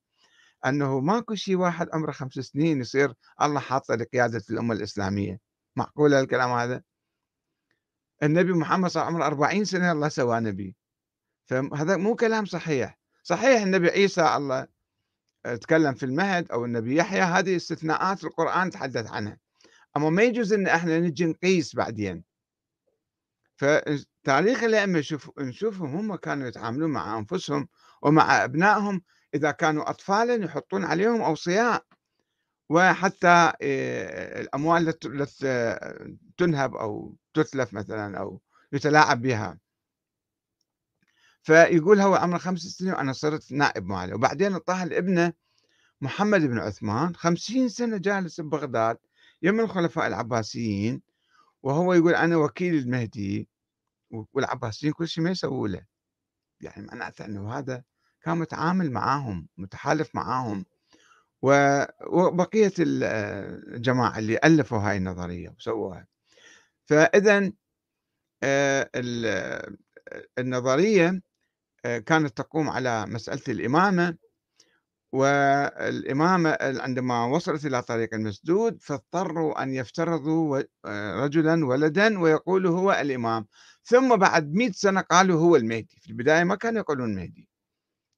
أنه 0.67 1.01
ماكو 1.01 1.35
شيء 1.35 1.57
واحد 1.57 1.89
عمره 1.93 2.13
خمس 2.13 2.33
سنين 2.33 2.81
يصير 2.81 3.15
الله 3.43 3.61
حاطه 3.61 3.95
لقيادة 3.95 4.43
الأمة 4.51 4.75
الإسلامية. 4.75 5.41
معقول 5.77 6.15
الكلام 6.15 6.51
هذا؟ 6.51 6.83
النبي 8.23 8.53
محمد 8.53 8.91
صار 8.91 9.05
عمره 9.05 9.27
40 9.27 9.65
سنة 9.65 9.93
الله 9.93 10.09
سواه 10.09 10.41
نبي. 10.41 10.77
فهذا 11.47 11.97
مو 11.97 12.15
كلام 12.15 12.45
صحيح. 12.45 12.99
صحيح 13.23 13.63
النبي 13.63 13.89
عيسى 13.89 14.37
الله 14.37 14.67
تكلم 15.45 15.95
في 15.95 16.03
المهد 16.03 16.51
أو 16.51 16.65
النبي 16.65 16.97
يحيى 16.97 17.21
هذه 17.23 17.57
استثناءات 17.57 18.25
القرآن 18.25 18.71
تحدث 18.71 19.11
عنها. 19.11 19.39
أما 19.97 20.11
ما 20.11 20.23
يجوز 20.23 20.53
أن 20.53 20.67
إحنا 20.67 20.99
نجي 20.99 21.25
نقيس 21.25 21.77
بعدين. 21.77 22.25
فتاريخ 23.57 24.63
الأئمة 24.63 24.99
نشوف 24.99 25.31
نشوفهم 25.39 25.97
هم 25.97 26.17
كانوا 26.17 26.49
يتعاملون 26.49 26.91
مع 26.91 27.19
أنفسهم 27.19 27.69
ومع 28.03 28.45
أبنائهم 28.45 29.03
إذا 29.35 29.51
كانوا 29.51 29.91
أطفالا 29.91 30.45
يحطون 30.45 30.85
عليهم 30.85 31.23
أوصياء. 31.23 31.85
وحتى 32.71 33.53
الأموال 34.41 34.95
التي 35.05 35.79
تنهب 36.37 36.75
أو 36.75 37.17
تتلف 37.43 37.75
مثلا 37.75 38.19
أو 38.19 38.41
يتلاعب 38.73 39.23
بها 39.23 39.59
فيقول 41.43 42.01
هو 42.01 42.15
عمره 42.15 42.39
خمس 42.39 42.61
سنين 42.61 42.93
وأنا 42.93 43.13
صرت 43.13 43.53
نائب 43.53 43.87
ماله 43.87 44.15
وبعدين 44.15 44.55
انطاها 44.55 44.85
لابنه 44.85 45.33
محمد 46.01 46.41
بن 46.41 46.59
عثمان 46.59 47.15
خمسين 47.15 47.69
سنة 47.69 47.97
جالس 47.97 48.41
ببغداد 48.41 48.99
يم 49.43 49.61
الخلفاء 49.61 50.07
العباسيين 50.07 51.03
وهو 51.63 51.93
يقول 51.95 52.15
أنا 52.15 52.37
وكيل 52.37 52.75
المهدي 52.75 53.49
والعباسيين 54.11 54.93
كل 54.93 55.09
شيء 55.09 55.25
ما 55.25 55.31
يسووا 55.31 55.69
له. 55.69 55.87
يعني 56.61 56.87
معناته 56.87 57.25
أنه 57.25 57.59
هذا 57.59 57.83
كان 58.23 58.39
متعامل 58.39 58.91
معاهم 58.93 59.49
متحالف 59.57 60.15
معاهم. 60.15 60.65
وبقية 61.43 62.73
الجماعة 62.79 64.19
اللي 64.19 64.39
ألفوا 64.45 64.79
هاي 64.79 64.97
النظرية 64.97 65.55
وسووها. 65.59 66.07
فإذا 66.89 67.53
آه، 68.43 68.91
النظرية 70.39 71.23
آه، 71.85 71.99
كانت 71.99 72.37
تقوم 72.37 72.71
على 72.71 73.07
مسألة 73.07 73.43
الإمامة 73.49 74.17
والإمامة 75.13 76.59
عندما 76.61 77.25
وصلت 77.25 77.67
إلى 77.67 77.83
طريق 77.83 78.15
المسدود 78.15 78.83
فاضطروا 78.83 79.63
أن 79.63 79.75
يفترضوا 79.75 80.63
آه، 80.85 81.25
رجلا 81.25 81.67
ولدا 81.67 82.19
ويقولوا 82.21 82.79
هو 82.81 82.93
الإمام. 82.93 83.47
ثم 83.85 84.17
بعد 84.17 84.55
مئة 84.55 84.73
سنة 84.73 85.01
قالوا 85.01 85.41
هو 85.41 85.57
المهدي. 85.57 85.99
في 86.03 86.11
البداية 86.11 86.45
ما 86.45 86.55
كانوا 86.55 86.81
يقولون 86.81 87.11
المهدي 87.11 87.49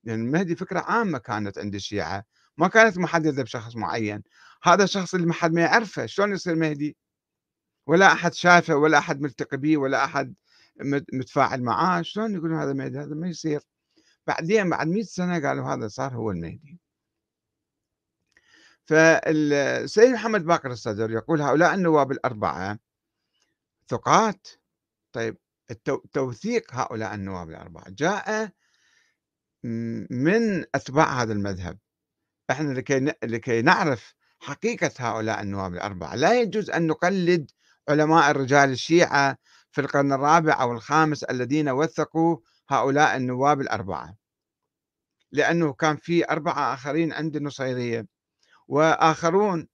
لأن 0.05 0.21
المهدي 0.27 0.57
فكرة 0.57 0.81
عامة 0.81 1.19
كانت 1.19 1.59
عند 1.59 1.75
الشيعة. 1.75 2.25
ما 2.59 2.69
كانت 2.69 2.99
محددة 2.99 3.43
بشخص 3.43 3.77
معين. 3.77 4.23
هذا 4.63 4.85
الشخص 4.85 5.15
اللي 5.15 5.27
ما 5.27 5.33
حد 5.33 5.53
ما 5.53 5.61
يعرفه 5.61 6.07
شلون 6.07 6.33
يصير 6.33 6.57
مهدي؟ 6.57 6.97
ولا 7.87 8.12
أحد 8.12 8.35
شافه 8.35 8.77
ولا 8.77 8.99
أحد 8.99 9.21
ملتقي 9.21 9.57
به 9.57 9.77
ولا 9.77 10.05
أحد 10.05 10.35
متفاعل 11.12 11.62
معاه 11.62 12.03
شلون 12.03 12.35
يقولون 12.35 12.61
هذا 12.61 12.73
مهدي 12.73 12.99
هذا 12.99 13.14
ما 13.14 13.29
يصير. 13.29 13.61
بعدين 14.27 14.71
بعد 14.71 14.87
100 14.88 15.03
سنة 15.03 15.49
قالوا 15.49 15.75
هذا 15.75 15.88
صار 15.88 16.14
هو 16.14 16.31
المهدي. 16.31 16.79
فالسيد 18.85 20.12
محمد 20.12 20.45
باقر 20.45 20.71
الصدر 20.71 21.11
يقول 21.11 21.43
هؤلاء 21.43 21.75
النواب 21.75 22.12
الأربعة 22.12 22.79
ثقات. 23.88 24.49
طيب 25.12 25.37
توثيق 26.12 26.75
هؤلاء 26.75 27.14
النواب 27.14 27.51
الأربعة 27.51 27.85
جاء 27.88 28.51
من 30.11 30.64
أتباع 30.75 31.23
هذا 31.23 31.33
المذهب. 31.33 31.79
إحنا 32.51 32.73
لكي 32.73 33.14
لكي 33.25 33.62
نعرف 33.62 34.14
حقيقة 34.40 34.90
هؤلاء 34.99 35.43
النواب 35.43 35.75
الأربعة 35.75 36.14
لا 36.14 36.40
يجوز 36.40 36.71
أن 36.71 36.87
نقلد 36.87 37.51
علماء 37.90 38.31
الرجال 38.31 38.70
الشيعة 38.70 39.37
في 39.70 39.81
القرن 39.81 40.12
الرابع 40.12 40.62
أو 40.62 40.72
الخامس 40.72 41.24
الذين 41.24 41.68
وثقوا 41.68 42.37
هؤلاء 42.68 43.16
النواب 43.16 43.61
الأربعة. 43.61 44.16
لأنه 45.33 45.72
كان 45.72 45.96
في 45.96 46.31
أربعة 46.31 46.74
آخرين 46.74 47.12
عند 47.12 47.37
النصيرية 47.37 48.07
وآخرون 48.68 49.68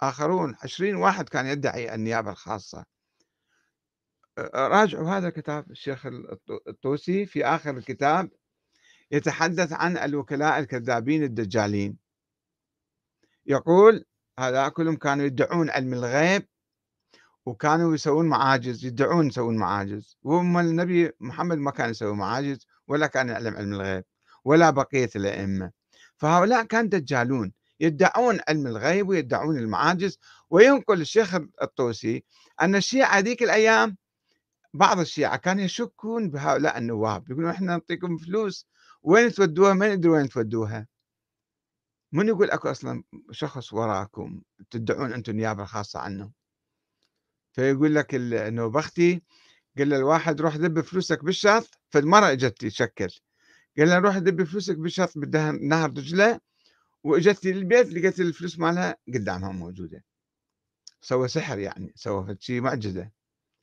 آخرون 0.00 0.56
عشرين 0.62 0.96
واحد 0.96 1.28
كان 1.28 1.46
يدعي 1.46 1.94
النيابة 1.94 2.30
الخاصة. 2.30 2.84
راجعوا 4.54 5.10
هذا 5.10 5.28
الكتاب 5.28 5.70
الشيخ 5.70 6.06
الطوسي 6.68 7.26
في 7.26 7.44
آخر 7.44 7.70
الكتاب 7.70 8.30
يتحدث 9.10 9.72
عن 9.72 9.98
الوكلاء 9.98 10.58
الكذابين 10.58 11.22
الدجالين. 11.22 11.98
يقول 13.46 14.04
هذا 14.38 14.68
كلهم 14.68 14.96
كانوا 14.96 15.24
يدعون 15.26 15.70
علم 15.70 15.94
الغيب 15.94 16.48
وكانوا 17.48 17.94
يسوون 17.94 18.26
معاجز 18.26 18.84
يدعون 18.84 19.26
يسوون 19.26 19.56
معاجز. 19.56 20.16
وهم 20.22 20.58
النبي 20.58 21.12
محمد 21.20 21.58
ما 21.58 21.70
كان 21.70 21.90
يسوي 21.90 22.14
معاجز 22.14 22.66
ولا 22.88 23.06
كان 23.06 23.28
يعلم 23.28 23.56
علم 23.56 23.72
الغيب 23.72 24.04
ولا 24.44 24.70
بقية 24.70 25.10
الأئمة. 25.16 25.70
فهؤلاء 26.16 26.64
كانوا 26.64 26.90
دجالون 26.90 27.52
يدعون 27.80 28.38
علم 28.48 28.66
الغيب 28.66 29.08
ويدعون 29.08 29.58
المعاجز. 29.58 30.18
وينقل 30.50 31.00
الشيخ 31.00 31.34
الطوسي 31.62 32.24
أن 32.62 32.74
الشيعة 32.74 33.18
ذيك 33.18 33.42
الأيام 33.42 33.96
بعض 34.74 35.00
الشيعة 35.00 35.36
كانوا 35.36 35.64
يشكون 35.64 36.30
بهؤلاء 36.30 36.78
النواب 36.78 37.30
يقولون 37.30 37.50
إحنا 37.50 37.66
نعطيكم 37.66 38.16
فلوس 38.16 38.66
وين 39.02 39.32
تودوها؟ 39.32 39.74
ما 39.74 39.94
ندري 39.94 40.10
وين 40.10 40.28
تودوها. 40.28 40.86
من 42.12 42.28
يقول 42.28 42.50
أكو 42.50 42.70
أصلا 42.70 43.02
شخص 43.30 43.72
وراكم 43.72 44.40
تدعون 44.70 45.12
أنتم 45.12 45.32
نيابة 45.32 45.64
خاصة 45.64 46.00
عنه 46.00 46.37
فيقول 47.52 47.94
لك 47.94 48.14
النوبختي 48.14 49.22
قال 49.78 49.88
له 49.88 49.96
الواحد 49.96 50.40
روح 50.40 50.56
ذب 50.56 50.80
فلوسك 50.80 51.24
بالشط 51.24 51.80
فالمرأة 51.90 52.32
إجت 52.32 52.60
تشكل 52.60 53.08
قال 53.78 53.88
له 53.88 53.98
روح 53.98 54.16
ذب 54.16 54.44
فلوسك 54.44 54.76
بالشط 54.76 55.18
بدها 55.18 55.52
نهر 55.52 55.90
دجلة 55.90 56.40
وإجت 57.04 57.44
للبيت 57.44 57.86
لقيت 57.86 58.20
الفلوس 58.20 58.58
مالها 58.58 58.96
قدامها 59.08 59.52
موجودة. 59.52 60.04
سوى 61.00 61.28
سحر 61.28 61.58
يعني 61.58 61.92
سوى 61.94 62.36
شيء 62.40 62.60
معجزة. 62.60 63.10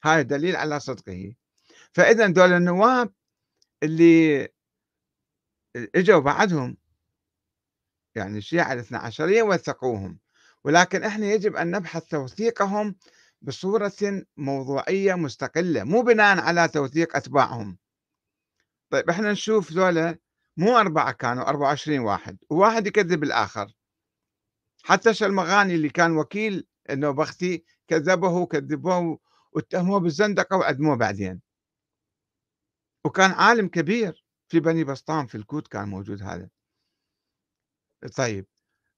هاي 0.03 0.23
دليل 0.23 0.55
على 0.55 0.79
صدقه. 0.79 1.33
فإذا 1.91 2.27
دول 2.27 2.53
النواب 2.53 3.13
اللي 3.83 4.47
إجوا 5.75 6.19
بعدهم 6.19 6.77
يعني 8.15 8.37
الشيعة 8.37 8.73
الاثنى 8.73 8.97
عشرية 8.97 9.43
وثقوهم. 9.43 10.19
ولكن 10.63 11.03
إحنا 11.03 11.25
يجب 11.25 11.55
أن 11.55 11.71
نبحث 11.71 12.03
توثيقهم 12.07 12.95
بصورة 13.45 14.25
موضوعية 14.37 15.15
مستقلة 15.15 15.83
مو 15.83 16.01
بناء 16.01 16.39
على 16.39 16.67
توثيق 16.67 17.15
أتباعهم. 17.15 17.77
طيب 18.89 19.09
إحنا 19.09 19.31
نشوف 19.31 19.71
ذولا 19.71 20.17
مو 20.57 20.77
أربعة 20.77 21.11
كانوا 21.11 21.43
24 21.43 21.99
واحد 21.99 22.37
وواحد 22.49 22.87
يكذب 22.87 23.23
الآخر. 23.23 23.73
حتى 24.83 25.25
المغاني 25.25 25.75
اللي 25.75 25.89
كان 25.89 26.17
وكيل 26.17 26.67
النوبختي 26.89 27.65
كذبه 27.87 28.29
وكذبوه 28.29 29.19
واتهموه 29.51 29.99
بالزندقة 29.99 30.57
وعدموه 30.57 30.95
بعدين. 30.95 31.41
وكان 33.05 33.31
عالم 33.31 33.67
كبير 33.67 34.25
في 34.47 34.59
بني 34.59 34.83
بسطام 34.83 35.27
في 35.27 35.35
الكوت 35.35 35.67
كان 35.67 35.87
موجود 35.87 36.23
هذا. 36.23 36.49
طيب 38.17 38.45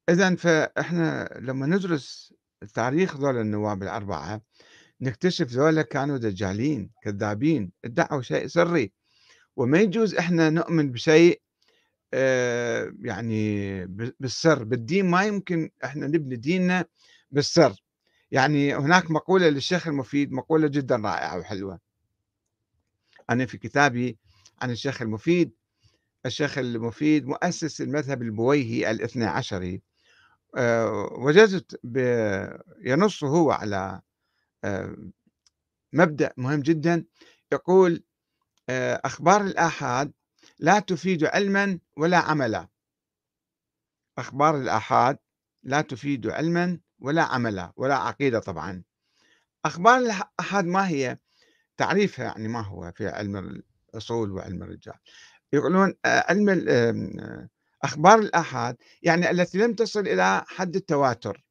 إذا 0.10 0.36
فإحنا 0.36 1.30
لما 1.40 1.66
ندرس 1.66 2.34
تاريخ 2.74 3.18
ذول 3.18 3.38
النواب 3.38 3.84
الأربعة 3.84 4.42
نكتشف 5.02 5.48
ذولا 5.48 5.82
كانوا 5.82 6.18
دجالين 6.18 6.90
كذابين 7.04 7.72
ادعوا 7.86 8.22
شيء 8.22 8.48
سري. 8.48 8.92
وما 9.56 9.80
يجوز 9.80 10.16
إحنا 10.16 10.50
نؤمن 10.50 10.92
بشيء 10.92 11.42
آه، 12.14 12.94
يعني 13.02 13.86
بالسر 14.20 14.64
بالدين 14.64 15.06
ما 15.06 15.24
يمكن 15.24 15.70
إحنا 15.84 16.08
نبني 16.08 16.36
ديننا 16.36 16.86
بالسر. 17.32 17.84
يعني 18.32 18.76
هناك 18.76 19.12
مقولة 19.12 19.50
للشيخ 19.50 19.88
المفيد 19.88 20.32
مقولة 20.32 20.68
جدا 20.68 20.96
رائعة 20.96 21.40
وحلوة. 21.40 21.80
أنا 23.30 23.46
في 23.46 23.58
كتابي 23.58 24.18
عن 24.62 24.72
الشيخ 24.72 25.02
المفيد 25.02 25.52
الشيخ 26.26 26.58
المفيد 26.58 27.26
مؤسس 27.26 27.82
المذهب 27.82 28.22
البويهي 28.22 28.92
الاثنى 28.92 29.26
عشري. 29.26 29.82
وجدت 31.18 31.80
ينص 32.86 33.24
هو 33.24 33.52
على 33.52 34.02
آه، 34.64 34.96
مبدأ 35.94 36.34
مهم 36.38 36.60
جدا 36.62 37.06
يقول 37.52 38.04
آه، 38.70 39.02
أخبار 39.06 39.42
الآحاد 39.42 40.14
لا 40.60 40.80
تفيد 40.80 41.24
علما 41.24 41.80
ولا 41.98 42.18
عملا. 42.18 42.68
أخبار 44.18 44.58
الآحاد 44.58 45.18
لا 45.64 45.82
تفيد 45.82 46.28
علما 46.28 46.80
ولا 47.00 47.24
عملا 47.24 47.74
ولا 47.76 47.96
عقيدة 47.96 48.40
طبعا. 48.40 48.84
أخبار 49.66 49.98
الآحاد 49.98 50.66
ما 50.66 50.88
هي؟ 50.88 51.18
تعريفها 51.78 52.26
يعني 52.26 52.48
ما 52.48 52.62
هو 52.62 52.92
في 52.96 53.08
علم 53.08 53.64
الأصول 53.94 54.32
وعلم 54.32 54.64
الرجال. 54.64 55.00
يقولون 55.54 55.94
آه، 56.06 56.26
علم 56.30 56.66
آه، 56.70 57.50
أخبار 57.84 58.20
الآحاد 58.20 58.78
يعني 59.02 59.32
التي 59.32 59.58
لم 59.58 59.74
تصل 59.74 60.00
إلى 60.00 60.44
حد 60.48 60.76
التواتر. 60.76 61.46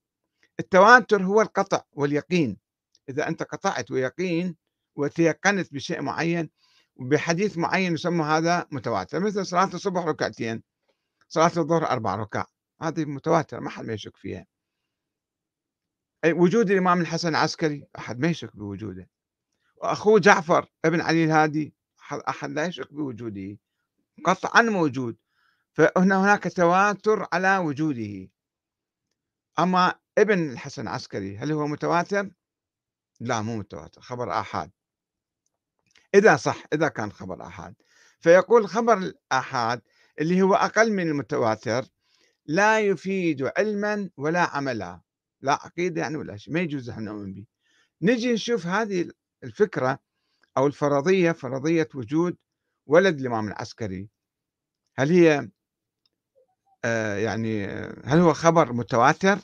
التواتر 0.61 1.22
هو 1.22 1.41
القطع 1.41 1.83
واليقين. 1.93 2.59
إذا 3.09 3.29
أنت 3.29 3.43
قطعت 3.43 3.91
ويقين 3.91 4.57
وتيقنت 4.97 5.72
بشيء 5.72 6.03
معين 6.03 6.51
بحديث 6.97 7.59
معين 7.59 7.95
يسمى 7.95 8.24
هذا 8.24 8.66
متواتر. 8.72 9.20
مثل 9.20 9.47
صلاة 9.47 9.74
الصبح 9.74 10.05
ركعتين 10.05 10.62
صلاة 11.29 11.53
الظهر 11.57 11.87
أربع 11.91 12.14
ركع 12.14 12.45
هذه 12.83 13.05
متواترة 13.05 13.61
ما 13.61 13.70
حد 13.70 13.85
ما 13.85 13.93
يشك 13.93 14.16
فيها. 14.16 14.47
وجود 16.27 16.70
الإمام 16.70 17.01
الحسن 17.01 17.29
العسكري 17.29 17.87
أحد 17.99 18.18
ما 18.18 18.29
يشك 18.29 18.57
بوجوده. 18.57 19.11
وأخوه 19.77 20.20
جعفر 20.20 20.66
ابن 20.85 21.01
علي 21.01 21.24
الهادي 21.24 21.74
أحد 22.29 22.51
لا 22.51 22.66
يشك 22.66 22.93
بوجوده. 22.93 23.59
قطعا 24.24 24.62
موجود. 24.62 25.16
فهنا 25.77 26.24
هناك 26.24 26.53
تواتر 26.57 27.27
على 27.33 27.59
وجوده. 27.59 28.29
أما 29.59 29.95
ابن 30.18 30.51
الحسن 30.53 30.83
العسكري 30.83 31.39
هل 31.39 31.53
هو 31.53 31.66
متواتر؟ 31.66 32.31
لا 33.20 33.43
مو 33.43 33.57
متواتر 33.57 34.01
خبر 34.01 34.33
آحاد. 34.33 34.70
إذا 36.14 36.37
صح 36.37 36.64
إذا 36.72 36.89
كان 36.89 37.12
خبر 37.12 37.47
آحاد. 37.47 37.74
فيقول 38.20 38.68
خبر 38.68 38.99
الآحاد 38.99 39.83
اللي 40.20 40.43
هو 40.43 40.55
أقل 40.55 40.93
من 40.93 41.09
المتواتر 41.09 41.85
لا 42.47 42.81
يفيد 42.81 43.51
علما 43.59 44.11
ولا 44.16 44.41
عملا. 44.41 45.01
لا 45.41 45.53
عقيدة 45.53 46.01
يعني 46.01 46.16
ولا 46.16 46.37
شيء 46.37 46.55
ما 46.55 46.61
يجوز 46.61 46.91
إحنا 46.91 47.12
نؤمن 47.12 47.35
به. 47.35 47.47
نجي 48.03 48.33
نشوف 48.33 48.66
هذه 48.66 49.11
الفكرة 49.45 49.99
أو 50.57 50.66
الفرضية 50.66 51.33
فرضية 51.33 51.89
وجود 51.95 52.37
ولد 52.87 53.20
الإمام 53.20 53.49
العسكري. 53.49 54.09
هل 54.99 55.11
هي 55.11 55.49
يعني 57.18 57.66
هل 58.05 58.18
هو 58.18 58.32
خبر 58.32 58.72
متواتر؟ 58.72 59.39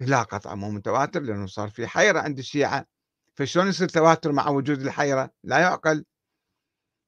لا 0.00 0.22
قطعا 0.22 0.54
مو 0.54 0.70
متواتر 0.70 1.20
لأنه 1.20 1.46
صار 1.46 1.70
في 1.70 1.86
حيرة 1.86 2.20
عند 2.20 2.38
الشيعة. 2.38 2.86
فشلون 3.34 3.68
يصير 3.68 3.88
تواتر 3.88 4.32
مع 4.32 4.48
وجود 4.48 4.80
الحيرة؟ 4.80 5.30
لا 5.44 5.58
يعقل. 5.58 6.04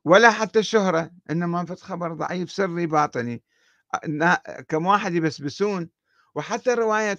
ولا 0.05 0.31
حتى 0.31 0.59
الشهرة 0.59 1.11
إنما 1.31 1.65
فت 1.65 1.81
خبر 1.81 2.15
ضعيف 2.15 2.51
سري 2.51 2.87
باطني. 2.87 3.43
كم 4.69 4.87
واحد 4.87 5.15
يبسبسون. 5.15 5.91
وحتى 6.35 6.75
رواية 6.75 7.19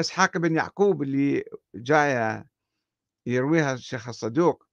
إسحاق 0.00 0.38
بن 0.38 0.56
يعقوب 0.56 1.02
اللي 1.02 1.44
جاية 1.74 2.46
يرويها 3.26 3.74
الشيخ 3.74 4.08
الصدوق 4.08 4.66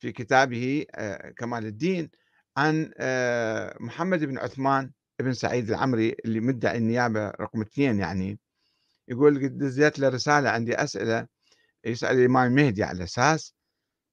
في 0.00 0.12
كتابه 0.12 0.86
آه، 0.94 1.30
كمال 1.30 1.66
الدين 1.66 2.10
عن 2.56 2.92
آه، 2.98 3.76
محمد 3.80 4.24
بن 4.24 4.38
عثمان. 4.38 4.92
بن 5.22 5.32
سعيد 5.32 5.70
العمري 5.70 6.16
اللي 6.24 6.40
مدعي 6.40 6.78
النيابة 6.78 7.28
رقم 7.28 7.60
اثنين 7.60 7.98
يعني 7.98 8.38
يقول 9.08 9.44
قد 9.44 9.58
دزيت 9.58 9.98
له 9.98 10.08
رسالة 10.08 10.50
عندي 10.50 10.74
أسئلة 10.74 11.26
يسأل 11.84 12.18
الإمام 12.18 12.46
المهدي 12.46 12.82
على 12.82 13.04
أساس 13.04 13.54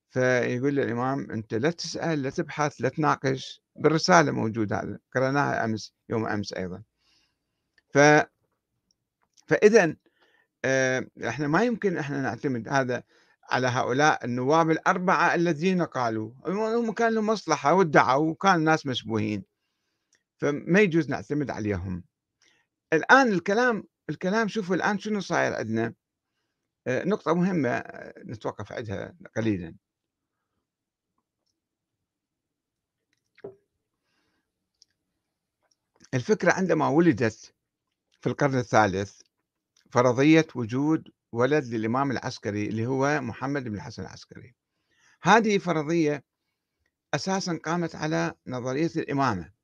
فيقول 0.09 0.75
له 0.75 0.83
الإمام 0.83 1.31
أنت 1.31 1.53
لا 1.53 1.71
تسأل 1.71 2.21
لا 2.21 2.29
تبحث 2.29 2.75
لا 2.81 2.89
تناقش 2.89 3.61
بالرسالة 3.75 4.31
موجود 4.31 4.73
هذا 4.73 4.99
قرأناها 5.15 5.65
أمس 5.65 5.93
يوم 6.09 6.27
أمس 6.27 6.53
أيضا. 6.53 6.83
ف 7.93 7.97
فإذا 9.47 9.95
آه، 10.65 11.07
إحنا 11.27 11.47
ما 11.47 11.63
يمكن 11.63 11.97
إحنا 11.97 12.21
نعتمد 12.21 12.67
هذا 12.69 13.03
على 13.49 13.67
هؤلاء 13.67 14.25
النواب 14.25 14.71
الأربعة 14.71 15.35
الذين 15.35 15.81
قالوا 15.81 16.31
هم 16.47 16.91
كان 16.91 17.13
لهم 17.13 17.25
مصلحة 17.25 17.73
وادعوا 17.73 18.31
وكان 18.31 18.55
الناس 18.55 18.85
مشبوهين 18.85 19.43
فما 20.37 20.79
يجوز 20.79 21.09
نعتمد 21.09 21.49
عليهم. 21.49 22.03
الآن 22.93 23.27
الكلام 23.27 23.83
الكلام 24.09 24.47
شوفوا 24.47 24.75
الآن 24.75 24.99
شنو 24.99 25.19
صاير 25.19 25.53
عندنا؟ 25.53 25.93
آه، 26.87 27.03
نقطة 27.03 27.33
مهمة 27.33 27.69
آه، 27.69 28.23
نتوقف 28.23 28.71
عندها 28.71 29.15
قليلا. 29.35 29.75
الفكرة 36.13 36.51
عندما 36.51 36.87
ولدت 36.87 37.53
في 38.21 38.29
القرن 38.29 38.57
الثالث 38.57 39.21
فرضية 39.91 40.47
وجود 40.55 41.11
ولد 41.31 41.65
للإمام 41.65 42.11
العسكري 42.11 42.67
اللي 42.67 42.85
هو 42.85 43.21
محمد 43.21 43.63
بن 43.63 43.75
الحسن 43.75 44.01
العسكري. 44.01 44.55
هذه 45.21 45.57
فرضية 45.57 46.23
أساسا 47.13 47.59
قامت 47.65 47.95
على 47.95 48.33
نظرية 48.47 48.91
الإمامة. 48.95 49.56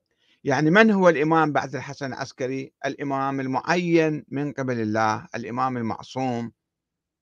يعني 0.43 0.69
من 0.69 0.91
هو 0.91 1.09
الإمام 1.09 1.51
بعد 1.51 1.75
الحسن 1.75 2.05
العسكري؟ 2.13 2.73
الإمام 2.85 3.39
المعين 3.39 4.25
من 4.27 4.53
قبل 4.53 4.79
الله 4.79 5.27
الإمام 5.35 5.77
المعصوم 5.77 6.51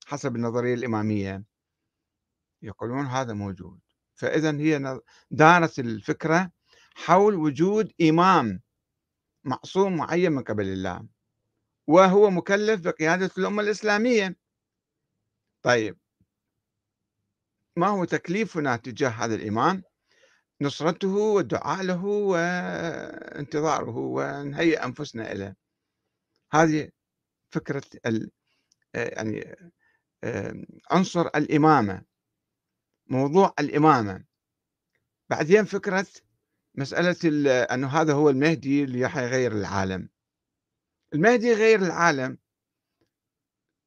حسب 0.06 0.36
النظرية 0.36 0.74
الإمامية. 0.74 1.44
يقولون 2.62 3.06
هذا 3.06 3.32
موجود. 3.32 3.80
فإذا 4.14 4.56
هي 4.58 5.00
دارت 5.30 5.78
الفكرة 5.78 6.50
حول 6.94 7.34
وجود 7.34 7.92
إمام 8.00 8.62
معصوم 9.44 9.96
معين 9.96 10.32
من 10.32 10.42
قبل 10.42 10.64
الله 10.64 11.08
وهو 11.86 12.30
مكلف 12.30 12.80
بقيادة 12.80 13.30
الأمة 13.38 13.62
الإسلامية. 13.62 14.36
طيب 15.62 15.98
ما 17.76 17.86
هو 17.88 18.04
تكليفنا 18.04 18.76
تجاه 18.76 19.08
هذا 19.08 19.34
الإمام؟ 19.34 19.82
نصرته 20.62 21.08
والدعاء 21.08 21.82
له 21.82 22.04
وانتظاره 22.04 23.96
ونهيئ 23.96 24.84
أنفسنا 24.84 25.32
إليه. 25.32 25.56
هذه 26.52 26.90
فكرة 27.50 27.82
ال 28.06 28.30
يعني 28.94 29.56
عنصر 30.90 31.26
الإمامة 31.26 32.02
موضوع 33.06 33.54
الإمامة. 33.60 34.24
بعدين 35.30 35.64
فكرة 35.64 36.06
مسألة 36.74 37.16
أنه 37.74 37.88
هذا 37.88 38.12
هو 38.12 38.30
المهدي 38.30 38.84
اللي 38.84 39.08
حيغير 39.08 39.52
العالم. 39.52 40.08
المهدي 41.14 41.46
يغير 41.46 41.82
العالم 41.82 42.38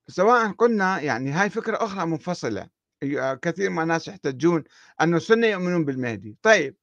سواء 0.08 0.52
قلنا 0.52 1.02
يعني 1.02 1.32
هاي 1.32 1.50
فكرة 1.50 1.86
أخرى 1.86 2.06
منفصلة. 2.06 2.70
كثير 3.42 3.70
من 3.70 3.84
الناس 3.84 4.08
يحتجون 4.08 4.64
أن 5.02 5.16
السنة 5.16 5.48
يؤمنون 5.48 5.86
بالمهدي. 5.86 6.38
طيب 6.42 6.76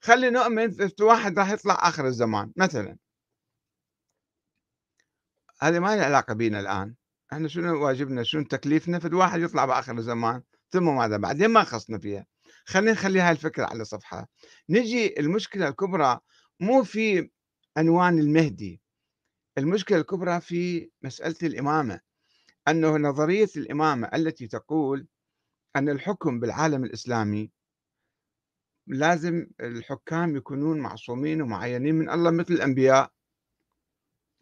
خلي 0.00 0.30
نؤمن 0.30 0.70
في 0.70 1.02
واحد 1.02 1.38
راح 1.38 1.50
يطلع 1.50 1.88
آخر 1.88 2.06
الزمان 2.06 2.52
مثلا. 2.56 2.96
هذه 5.62 5.78
ما 5.78 5.96
لها 5.96 6.04
علاقة 6.04 6.34
بينا 6.34 6.60
الآن. 6.60 6.94
إحنا 7.32 7.48
شنو 7.48 7.84
واجبنا؟ 7.84 8.22
شنو 8.22 8.44
تكليفنا؟ 8.44 8.98
في 8.98 9.14
واحد 9.14 9.40
يطلع 9.40 9.64
بآخر 9.64 9.98
الزمان 9.98 10.42
ثم 10.70 10.96
ماذا 10.96 11.16
بعدين 11.16 11.50
ما 11.50 11.64
خصنا 11.64 11.98
فيها؟ 11.98 12.26
خلينا 12.64 12.92
نخلي 12.92 13.20
هاي 13.20 13.30
الفكرة 13.30 13.66
على 13.66 13.84
صفحة. 13.84 14.28
نجي 14.68 15.20
المشكلة 15.20 15.68
الكبرى 15.68 16.20
مو 16.60 16.84
في 16.84 17.30
عنوان 17.76 18.18
المهدي. 18.18 18.80
المشكلة 19.58 19.98
الكبرى 19.98 20.40
في 20.40 20.90
مسألة 21.02 21.36
الإمامة. 21.42 22.00
أنه 22.68 22.96
نظرية 22.96 23.48
الإمامة 23.56 24.10
التي 24.14 24.46
تقول 24.46 25.06
أن 25.76 25.88
الحكم 25.88 26.40
بالعالم 26.40 26.84
الإسلامي 26.84 27.50
لازم 28.86 29.46
الحكام 29.60 30.36
يكونون 30.36 30.80
معصومين 30.80 31.42
ومعينين 31.42 31.94
من 31.94 32.10
الله 32.10 32.30
مثل 32.30 32.54
الأنبياء 32.54 33.12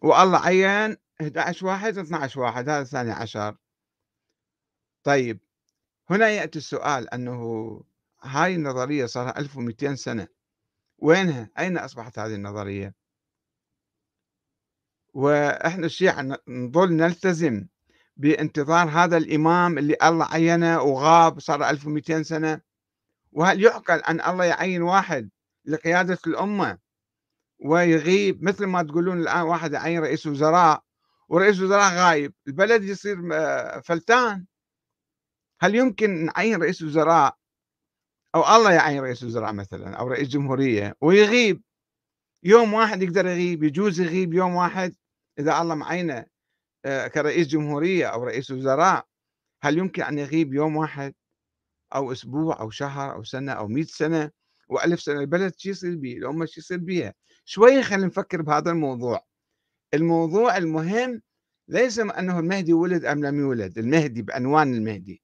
والله 0.03 0.39
عين 0.39 0.97
11 1.21 1.67
واحد 1.67 1.99
12 1.99 2.41
واحد 2.41 2.69
هذا 2.69 2.83
الثاني 2.83 3.11
عشر 3.11 3.57
طيب 5.05 5.41
هنا 6.11 6.29
يأتي 6.29 6.59
السؤال 6.59 7.15
أنه 7.15 7.81
هاي 8.23 8.55
النظرية 8.55 9.07
صار 9.07 9.37
1200 9.37 9.95
سنة 9.95 10.29
وينها؟ 10.99 11.51
أين 11.59 11.79
أصبحت 11.79 12.19
هذه 12.19 12.35
النظرية؟ 12.35 12.95
وإحنا 15.15 15.87
الشيعة 15.87 16.23
نظل 16.49 16.93
نلتزم 16.93 17.67
بانتظار 18.19 18.89
هذا 18.89 19.17
الإمام 19.17 19.79
اللي 19.79 19.97
الله 20.03 20.27
عينه 20.27 20.83
وغاب 20.83 21.41
صار 21.41 21.71
1200 21.71 22.23
سنة. 22.23 22.61
وهل 23.33 23.65
يعقل 23.65 23.99
أن 23.99 24.21
الله 24.21 24.45
يعين 24.45 24.83
واحد 24.83 25.31
لقيادة 25.65 26.19
الأمة 26.27 26.79
ويغيب؟ 27.65 28.43
مثل 28.45 28.67
ما 28.67 28.83
تقولون 28.83 29.21
الآن 29.21 29.43
واحد 29.43 29.73
يعين 29.73 30.01
رئيس 30.01 30.27
وزراء 30.27 30.83
ورئيس 31.29 31.61
وزراء 31.61 31.95
غايب 31.95 32.35
البلد 32.47 32.85
يصير 32.85 33.17
فلتان. 33.81 34.47
هل 35.61 35.75
يمكن 35.75 36.25
نعين 36.25 36.63
رئيس 36.63 36.83
وزراء 36.83 37.37
أو 38.35 38.57
الله 38.57 38.73
يعين 38.73 39.03
رئيس 39.03 39.23
وزراء 39.23 39.53
مثلا 39.53 39.97
أو 39.97 40.09
رئيس 40.09 40.29
جمهورية 40.29 40.97
ويغيب؟ 41.01 41.63
يوم 42.43 42.75
واحد 42.75 43.03
يقدر 43.03 43.27
يغيب 43.27 43.63
يجوز 43.63 44.01
يغيب 44.01 44.35
يوم 44.35 44.55
واحد 44.55 44.95
إذا 45.39 45.61
الله 45.61 45.75
معينه. 45.75 46.15
آه، 46.15 46.27
كرئيس 46.85 47.47
جمهورية 47.47 48.07
أو 48.07 48.25
رئيس 48.25 48.51
وزراء 48.51 49.07
هل 49.63 49.79
يمكن 49.79 50.03
أن 50.03 50.19
يغيب 50.19 50.55
يوم 50.55 50.77
واحد 50.77 51.15
أو 51.95 52.13
أسبوع 52.13 52.61
أو 52.61 52.71
شهر 52.71 53.13
أو 53.15 53.25
سنة 53.25 53.53
أو 53.53 53.69
مئة 53.69 53.85
سنة 53.85 54.31
وألف 54.69 55.01
سنة؟ 55.01 55.21
البلد 55.21 55.55
شو 55.59 55.71
يصير 55.71 55.97
به 55.97 56.13
الأمة 56.13 56.47
شو 56.47 56.61
يصير 56.61 56.79
بها 56.79 57.15
شوي 57.45 57.83
خلينا 57.83 58.07
نفكر 58.07 58.43
بهذا 58.43 58.71
الموضوع. 58.71 59.25
الموضوع 59.95 60.57
المهم 60.57 61.23
ليس 61.69 61.99
أنه 61.99 62.39
المهدي 62.39 62.73
ولد 62.73 63.05
أم 63.05 63.25
لم 63.25 63.41
يولد 63.41 63.79
المهدي 63.79 64.23
بعنوان 64.23 64.75
المهدي. 64.75 65.23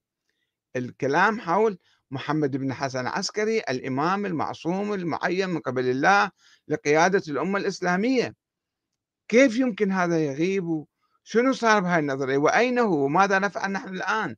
الكلام 0.75 1.39
حول 1.39 1.77
محمد 2.11 2.57
بن 2.57 2.73
حسن 2.73 2.99
العسكري 2.99 3.59
الإمام 3.59 4.25
المعصوم 4.25 4.93
المعين 4.93 5.49
من 5.49 5.59
قبل 5.59 5.89
الله 5.89 6.31
لقيادة 6.67 7.23
الأمة 7.27 7.59
الإسلامية. 7.59 8.35
كيف 9.27 9.57
يمكن 9.57 9.91
هذا 9.91 10.25
يغيب 10.25 10.85
شنو 11.27 11.53
صار 11.53 11.79
بهاي 11.81 11.99
النظرية؟ 11.99 12.37
وأين 12.37 12.79
هو؟ 12.79 13.05
وماذا 13.05 13.39
نفعل 13.39 13.71
نحن 13.71 13.89
الآن؟ 13.89 14.35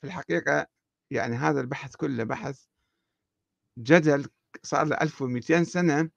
في 0.00 0.06
الحقيقة 0.06 0.66
يعني 1.10 1.36
هذا 1.36 1.60
البحث 1.60 1.96
كله 1.96 2.24
بحث 2.24 2.64
جدل 3.78 4.26
صار 4.62 4.86
له 4.86 4.96
1200 4.96 5.64
سنة 5.64 6.10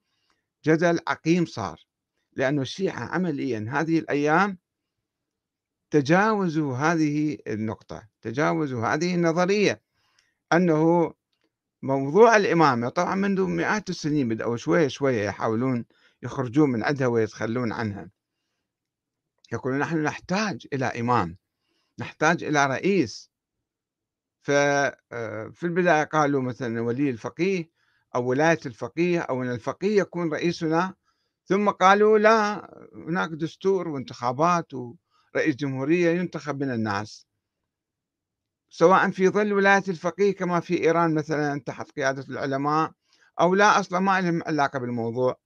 جدل 0.64 1.00
عقيم 1.08 1.46
صار 1.46 1.86
لأن 2.32 2.60
الشيعة 2.60 3.04
عمليا 3.04 3.66
هذه 3.70 3.98
الأيام 3.98 4.58
تجاوزوا 5.90 6.76
هذه 6.76 7.38
النقطة 7.46 8.08
تجاوزوا 8.22 8.86
هذه 8.86 9.14
النظرية 9.14 9.82
أنه 10.52 11.14
موضوع 11.82 12.36
الإمامة 12.36 12.88
طبعا 12.88 13.14
منذ 13.14 13.42
مئات 13.46 13.90
السنين 13.90 14.28
بدأوا 14.28 14.56
شوية 14.56 14.88
شوية 14.88 15.24
يحاولون 15.24 15.84
يخرجون 16.22 16.70
من 16.70 16.84
عندها 16.84 17.06
ويتخلون 17.06 17.72
عنها. 17.72 18.10
يقولون 19.52 19.78
نحن 19.78 20.02
نحتاج 20.02 20.66
إلى 20.72 20.86
إمام 20.86 21.36
نحتاج 21.98 22.44
إلى 22.44 22.66
رئيس. 22.66 23.30
ففي 24.42 24.96
آه، 25.12 25.52
البداية 25.62 26.04
قالوا 26.04 26.42
مثلا 26.42 26.80
ولي 26.80 27.10
الفقيه 27.10 27.70
أو 28.14 28.26
ولاية 28.26 28.58
الفقيه 28.66 29.20
أو 29.20 29.42
أن 29.42 29.50
الفقيه 29.50 30.00
يكون 30.00 30.32
رئيسنا 30.32 30.94
ثم 31.44 31.70
قالوا 31.70 32.18
لا 32.18 32.70
هناك 32.94 33.30
دستور 33.30 33.88
وانتخابات 33.88 34.74
ورئيس 34.74 35.56
جمهورية 35.56 36.10
ينتخب 36.10 36.62
من 36.62 36.70
الناس. 36.70 37.26
سواء 38.68 39.10
في 39.10 39.28
ظل 39.28 39.52
ولاية 39.52 39.84
الفقيه 39.88 40.34
كما 40.34 40.60
في 40.60 40.80
إيران 40.84 41.14
مثلا 41.14 41.60
تحت 41.60 41.90
قيادة 41.90 42.24
العلماء 42.28 42.92
أو 43.40 43.54
لا 43.54 43.80
أصلا 43.80 44.00
ما 44.00 44.20
لهم 44.20 44.42
علاقة 44.46 44.78
بالموضوع. 44.78 45.36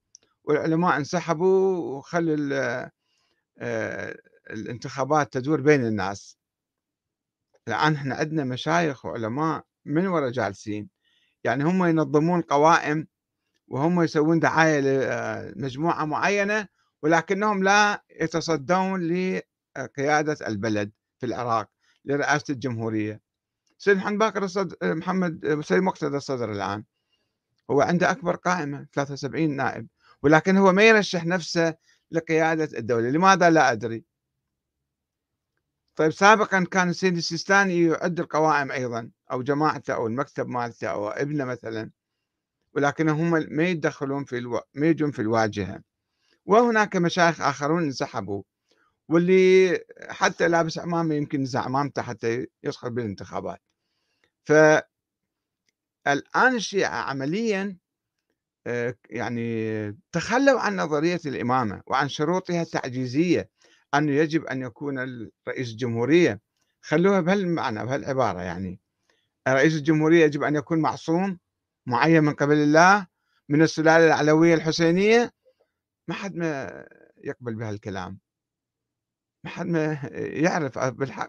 والعلماء 0.44 0.96
انسحبوا 0.96 1.76
وخلوا 1.96 2.88
الانتخابات 4.50 5.32
تدور 5.32 5.60
بين 5.60 5.86
الناس. 5.86 6.38
الآن 7.68 7.94
إحنا 7.94 8.14
عندنا 8.14 8.44
مشايخ 8.44 9.04
وعلماء 9.06 9.64
من 9.84 10.06
وراء 10.06 10.30
جالسين. 10.30 10.88
يعني 11.44 11.64
هم 11.64 11.84
ينظمون 11.84 12.40
قوائم 12.40 13.06
وهم 13.68 14.02
يسوون 14.02 14.40
دعاية 14.40 14.80
لمجموعة 14.80 16.04
معينة 16.04 16.68
ولكنهم 17.02 17.64
لا 17.64 18.04
يتصدون 18.20 19.00
لقيادة 19.76 20.46
البلد 20.48 20.92
في 21.18 21.26
العراق 21.26 21.70
لرئاسة 22.04 22.44
الجمهورية. 22.52 23.20
سيد 23.78 23.96
محمد 23.96 24.18
باقر 24.18 24.44
الصدر 24.44 24.76
محمد 24.82 25.60
سيد 25.64 25.82
مقتدى 25.82 26.16
الصدر 26.16 26.52
الآن 26.52 26.84
هو 27.70 27.80
عنده 27.80 28.10
أكبر 28.10 28.36
قائمة 28.36 28.86
73 28.92 29.56
نائب 29.56 29.86
ولكن 30.22 30.56
هو 30.56 30.72
ما 30.72 30.82
يرشح 30.82 31.24
نفسه 31.26 31.74
لقيادة 32.10 32.78
الدولة 32.78 33.10
لماذا 33.10 33.50
لا 33.50 33.72
أدري؟ 33.72 34.04
طيب 35.96 36.10
سابقا 36.10 36.64
كان 36.64 36.88
السيد 36.88 37.16
السيستاني 37.16 37.82
يعد 37.82 38.20
القوائم 38.20 38.70
أيضا 38.72 39.10
أو 39.32 39.42
جماعته 39.42 39.94
أو 39.94 40.06
المكتب 40.06 40.48
مالته 40.48 40.88
أو 40.88 41.08
ابنه 41.08 41.44
مثلا 41.44 41.90
ولكن 42.74 43.08
هم 43.08 43.30
ما 43.30 43.64
يتدخلون 43.64 44.24
في 44.24 44.38
ألو... 44.38 44.60
ما 44.74 44.86
يجون 44.86 45.10
في 45.10 45.22
الواجهة. 45.22 45.82
وهناك 46.46 46.96
مشايخ 46.96 47.40
آخرون 47.40 47.82
انسحبوا 47.82 48.42
واللي 49.08 49.78
حتى 50.08 50.48
لابس 50.48 50.78
عمامة 50.78 51.14
يمكن 51.14 51.42
نزع 51.42 51.60
عمامته 51.60 52.02
حتى 52.02 52.46
يدخل 52.62 52.90
بالانتخابات. 52.90 53.62
فالآن 54.44 54.84
الشيعة 56.36 56.96
عمليا 56.96 57.78
يعني 59.10 59.92
تخلوا 60.12 60.60
عن 60.60 60.76
نظرية 60.76 61.20
الإمامة 61.26 61.82
وعن 61.86 62.08
شروطها 62.08 62.62
التعجيزية 62.62 63.50
أنه 63.94 64.12
يجب 64.12 64.44
أن 64.44 64.62
يكون 64.62 64.98
رئيس 65.48 65.70
الجمهورية. 65.70 66.40
خلوها 66.80 67.20
بهالمعنى 67.20 67.86
بهالعبارة 67.86 68.40
يعني. 68.40 68.80
رئيس 69.48 69.74
الجمهورية 69.74 70.24
يجب 70.24 70.42
أن 70.42 70.56
يكون 70.56 70.78
معصوم 70.78 71.38
معين 71.86 72.24
من 72.24 72.32
قبل 72.34 72.56
الله 72.56 73.06
من 73.48 73.62
السلالة 73.62 74.06
العلوية 74.06 74.54
الحسينية. 74.54 75.32
ما 76.08 76.14
حد 76.14 76.36
ما 76.36 76.84
يقبل 77.24 77.54
بهالكلام. 77.54 78.18
ما 79.44 79.50
حد 79.50 79.66
ما 79.66 80.10
يعرف 80.14 80.78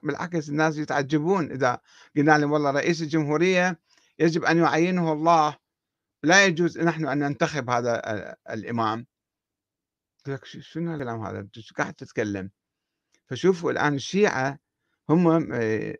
بالعكس 0.03 0.49
الناس 0.49 0.77
يتعجبون. 0.77 1.51
إذا 1.51 1.79
قلنا 2.15 2.37
لهم 2.37 2.51
والله 2.51 2.71
رئيس 2.71 3.01
الجمهورية 3.01 3.79
يجب 4.19 4.43
أن 4.43 4.57
يعينه 4.57 5.13
الله 5.13 5.57
لا 6.23 6.45
يجوز 6.45 6.79
نحن 6.79 7.07
أن 7.07 7.19
ننتخب 7.19 7.69
هذا 7.69 8.01
الإمام. 8.49 9.05
لك 10.27 10.45
شنو 10.45 10.95
الكلام 10.95 11.25
هذا؟ 11.25 11.47
قاعد 11.77 11.93
تتكلم؟ 11.93 12.51
فشوفوا 13.27 13.71
الآن 13.71 13.95
الشيعة 13.95 14.59
هم 15.09 15.53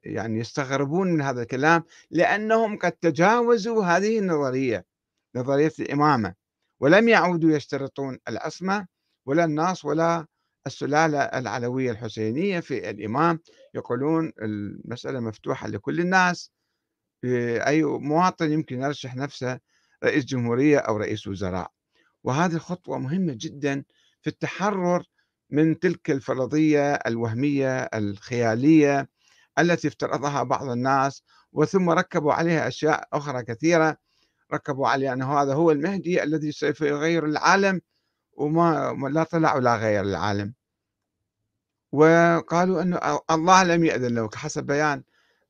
يعني 0.04 0.40
يستغربون 0.40 1.14
من 1.14 1.22
هذا 1.22 1.42
الكلام 1.42 1.84
لأنهم 2.12 2.78
قد 2.78 2.92
تجاوزوا 2.92 3.86
هذه 3.86 4.20
النظرية 4.20 4.86
نظرية 5.36 5.72
الإمامة. 5.80 6.36
ولم 6.80 7.10
يعودوا 7.10 7.52
يشترطون 7.52 8.20
العصمة 8.28 8.88
ولا 9.26 9.46
الناس 9.46 9.86
ولا 9.86 10.28
السلالة 10.68 11.20
العلوية 11.20 11.92
الحسينية 11.92 12.60
في 12.60 12.90
الإمام. 12.90 13.40
يقولون 13.74 14.34
المسألة 14.42 15.20
مفتوحة 15.20 15.68
لكل 15.68 16.00
الناس. 16.00 16.52
أي 17.68 17.84
مواطن 17.84 18.52
يمكن 18.52 18.82
يرشح 18.82 19.16
نفسه 19.16 19.60
رئيس 20.04 20.26
جمهورية 20.26 20.78
أو 20.78 20.98
رئيس 20.98 21.28
وزراء. 21.28 21.72
وهذه 22.24 22.58
خطوة 22.58 22.98
مهمة 22.98 23.34
جدا 23.38 23.84
في 24.22 24.30
التحرر 24.30 25.04
من 25.50 25.80
تلك 25.80 26.12
الفرضية 26.12 26.94
الوهمية 26.94 27.78
الخيالية 27.78 29.10
التي 29.60 29.88
افترضها 29.88 30.44
بعض 30.44 30.70
الناس 30.70 31.24
وثم 31.52 31.90
ركبوا 31.90 32.34
عليها 32.34 32.68
أشياء 32.68 33.08
أخرى 33.14 33.44
كثيرة. 33.44 33.98
ركبوا 34.54 34.88
عليه 34.88 35.14
أنه 35.14 35.42
هذا 35.42 35.54
هو 35.54 35.72
المهدي 35.72 36.24
الذي 36.24 36.52
سوف 36.52 36.82
يغير 36.82 37.26
العالم 37.26 37.82
وما 38.34 39.10
لا 39.12 39.24
طلع 39.24 39.56
ولا 39.56 39.76
غير 39.76 40.04
العالم. 40.04 40.54
وقالوا 41.92 42.82
أنه 42.82 43.20
الله 43.32 43.64
لم 43.64 43.86
يأذن 43.86 44.16
له 44.16 44.30
حسب 44.36 44.64
بيان 44.64 45.04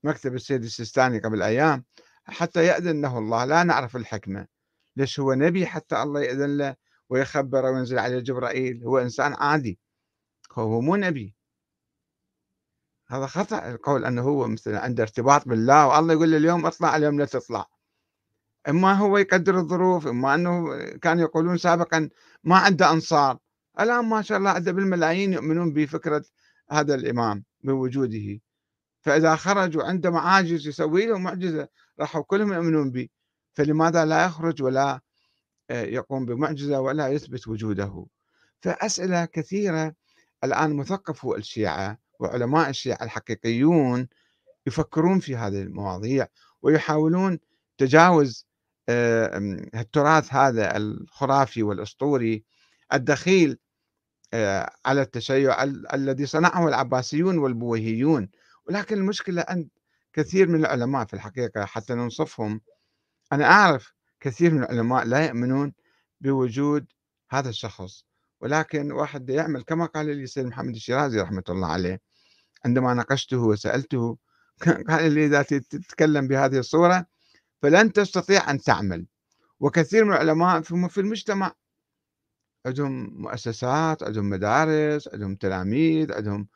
مكتب 0.04 0.36
السيد 0.36 0.64
السيستاني 0.64 1.20
قبل 1.20 1.41
أيام. 1.41 1.86
حتى 2.30 2.66
يأذن 2.66 3.02
له 3.02 3.18
الله 3.18 3.46
لا 3.46 3.64
نعرف 3.64 3.96
الحكمة. 3.96 4.48
ليش 4.96 5.20
هو 5.20 5.34
نبي 5.34 5.66
حتى 5.66 6.04
الله 6.04 6.22
يأذن 6.22 6.58
له 6.58 6.76
ويخبره 7.10 7.72
وينزل 7.72 8.00
عليه 8.00 8.20
جبرائيل؟ 8.20 8.84
هو 8.84 8.98
إنسان 8.98 9.34
عادي. 9.34 9.80
هو 10.52 10.82
مو 10.82 10.96
نبي. 10.96 11.36
هذا 13.08 13.26
خطأ 13.26 13.70
القول 13.70 14.06
أنه 14.06 14.22
هو 14.22 14.48
مثلا 14.48 14.80
عنده 14.80 15.04
ارتباط 15.04 15.48
بالله 15.48 15.88
والله 15.88 16.14
يقول 16.14 16.32
له 16.32 16.38
اليوم 16.38 16.66
اطلع 16.66 16.96
اليوم 16.96 17.20
لا 17.20 17.26
تطلع. 17.26 17.66
إما 18.70 18.94
هو 18.94 19.18
يقدر 19.18 19.58
الظروف 19.58 20.08
إما 20.08 20.36
أنه 20.36 20.76
كانوا 21.02 21.24
يقولون 21.24 21.58
سابقا 21.58 22.10
ما 22.44 22.58
عنده 22.58 22.92
أنصار. 22.92 23.38
الآن 23.80 24.06
ما 24.06 24.22
شاء 24.22 24.38
الله 24.38 24.50
عنده 24.50 24.72
بالملايين 24.72 25.34
يؤمنون 25.34 25.74
بفكرة 25.74 26.26
هذا 26.72 26.96
الإمام 26.96 27.44
بوجوده. 27.62 28.40
فإذا 29.02 29.36
خرج 29.36 29.78
وعنده 29.78 30.10
معاجز 30.10 30.68
يسوي 30.68 31.06
له 31.06 31.18
معجزة. 31.18 31.68
راحوا 32.00 32.24
كلهم 32.24 32.54
يؤمنون 32.54 32.91
به 32.91 33.08
فلماذا 33.54 34.06
لا 34.06 34.26
يخرج 34.26 34.64
ولا 34.64 35.02
آه، 35.70 35.84
يقوم 35.84 36.26
بمعجزة 36.26 36.80
ولا 36.80 37.08
يثبت 37.08 37.47
وجوده؟ 37.47 38.06
فأسئلة 38.62 39.26
كثيرة 39.26 39.95
الآن 40.43 40.76
مثقفو 40.76 41.36
الشيعة 41.36 41.97
وعلماء 42.20 42.70
الشيعة 42.70 43.04
الحقيقيون 43.04 44.08
يفكرون 44.68 45.20
في 45.20 45.36
هذه 45.36 45.62
المواضيع 45.62 46.28
ويحاولون 46.62 47.39
تجاوز 47.78 48.47
آه، 48.89 49.38
التراث 49.76 50.34
هذا 50.34 50.78
الخرافي 50.78 51.64
والأسطوري 51.64 52.43
الدخيل 52.93 53.58
آه، 54.34 54.72
على 54.86 55.02
التشيع 55.02 55.64
الذي 55.93 56.26
صنعه 56.26 56.68
العباسيون 56.68 57.38
والبويهيون. 57.38 58.30
ولكن 58.68 58.97
المشكلة 58.97 59.41
أن 59.41 59.68
كثير 60.14 60.47
من 60.47 60.60
العلماء 60.60 61.05
في 61.05 61.14
الحقيقة 61.14 61.66
حتى 61.66 61.93
ننصفهم. 61.93 62.62
أنا 63.34 63.45
أعرف 63.45 63.93
كثير 64.20 64.53
من 64.53 64.64
العلماء 64.64 65.05
لا 65.05 65.26
يؤمنون 65.26 65.74
بوجود 66.22 66.86
هذا 67.30 67.49
الشخص 67.49 68.05
ولكن 68.41 68.91
واحد 68.91 69.30
يعمل 69.30 69.64
كما 69.64 69.86
قال 69.86 70.05
لي 70.05 70.24
السيد 70.24 70.45
محمد 70.45 70.76
الشيرازي 70.76 71.22
رحمة 71.22 71.43
الله 71.49 71.68
عليه. 71.68 72.01
عندما 72.66 72.93
ناقشته 72.93 73.38
وسألته 73.38 74.18
قال 74.89 75.12
لي 75.12 75.26
إذا 75.26 75.41
تتكلم 75.41 76.28
بهذه 76.28 76.60
الصورة 76.60 77.05
فلن 77.62 77.93
تستطيع 77.93 78.51
أن 78.51 78.62
تعمل. 78.62 79.05
وكثير 79.60 80.05
من 80.05 80.12
العلماء 80.14 80.62
في 80.62 80.97
المجتمع. 80.97 81.53
عندهم 82.66 83.22
مؤسسات 83.22 84.03
عندهم 84.03 84.30
مدارس 84.30 85.07
عندهم 85.14 85.36
تلاميذ 85.36 86.14
عندهم 86.14 86.47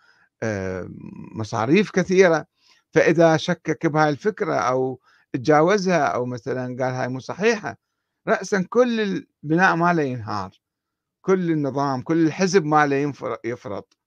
آه، 0.44 0.90
مصاريف 1.36 1.92
كثيرة. 1.92 2.46
فإذا 2.94 3.38
شكك 3.38 3.86
بهاي 3.88 4.10
الفكرة 4.10 4.56
أو 4.56 5.00
تجاوزها 5.34 6.06
أو 6.06 6.26
مثلا 6.26 6.66
قال 6.66 6.94
هاي 6.94 7.08
مو 7.08 7.20
صحيحة 7.20 7.78
رأسا 8.28 8.66
كل 8.70 9.02
البناء 9.02 9.76
ماله 9.76 10.04
ينهار 10.04 10.52
كل 11.22 11.52
النظام 11.52 12.02
كل 12.02 12.26
الحزب 12.28 12.66
ماله 12.66 13.14
يفرط 13.46 13.98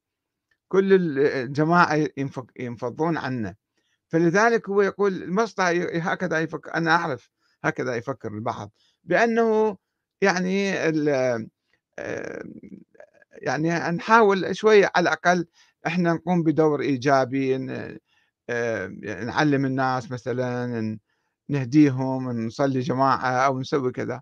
كل 0.68 1.18
الجماعة 1.18 2.08
ينفضون 2.58 3.16
عنه. 3.16 3.54
فلذلك 4.08 4.68
هو 4.68 4.82
يقول 4.82 5.22
المصطفى 5.22 6.00
هكذا 6.02 6.40
يفكر 6.40 6.74
أنا 6.74 6.90
أعرف 6.90 7.30
هكذا 7.64 7.96
يفكر 7.96 8.28
البعض 8.28 8.72
بأنه 9.04 9.76
يعني 10.22 10.70
يعني 13.32 13.96
نحاول 13.96 14.56
شوية 14.56 14.90
على 14.94 15.02
الأقل 15.02 15.46
إحنا 15.86 16.12
نقوم 16.12 16.42
بدور 16.42 16.82
آآ 17.70 17.98
نعلّم 19.24 19.64
الناس 19.66 20.10
مثلًا، 20.10 20.98
نهديهم، 21.48 22.30
نصلي 22.46 22.80
جماعة 22.80 23.28
أو 23.46 23.60
نسوي 23.60 23.92
كذا. 23.92 24.20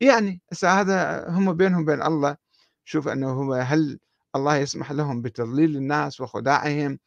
يعني 0.00 0.42
هسه 0.52 0.80
هذا 0.80 1.26
هم 1.30 1.52
بينهم 1.54 1.82
وبين 1.82 2.02
الله، 2.02 2.36
شوف 2.84 3.08
أنه 3.08 3.30
هو 3.32 3.54
هل 3.54 3.98
الله 4.36 4.56
يسمح 4.56 4.92
لهم 4.92 5.22
بتضليل 5.22 5.76
الناس 5.76 6.20
وخداعهم 6.20 6.98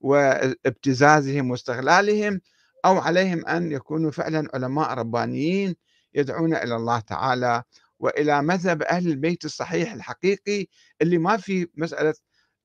وابتزازهم 0.00 1.50
واستغلالهم 1.50 2.40
أو 2.86 2.98
عليهم 2.98 3.46
أن 3.46 3.72
يكونوا 3.72 4.10
فعلًا 4.10 4.48
علماء 4.54 4.94
ربانيين 4.94 5.76
يدعون 6.14 6.54
إلى 6.54 6.76
الله 6.76 7.00
تعالى 7.00 7.62
وإلى 8.00 8.42
مذهب 8.42 8.82
أهل 8.82 9.08
البيت 9.08 9.44
الصحيح 9.44 9.92
الحقيقي 9.92 10.66
اللي 11.02 11.18
ما 11.18 11.36
في 11.36 11.68
مسألة 11.76 12.14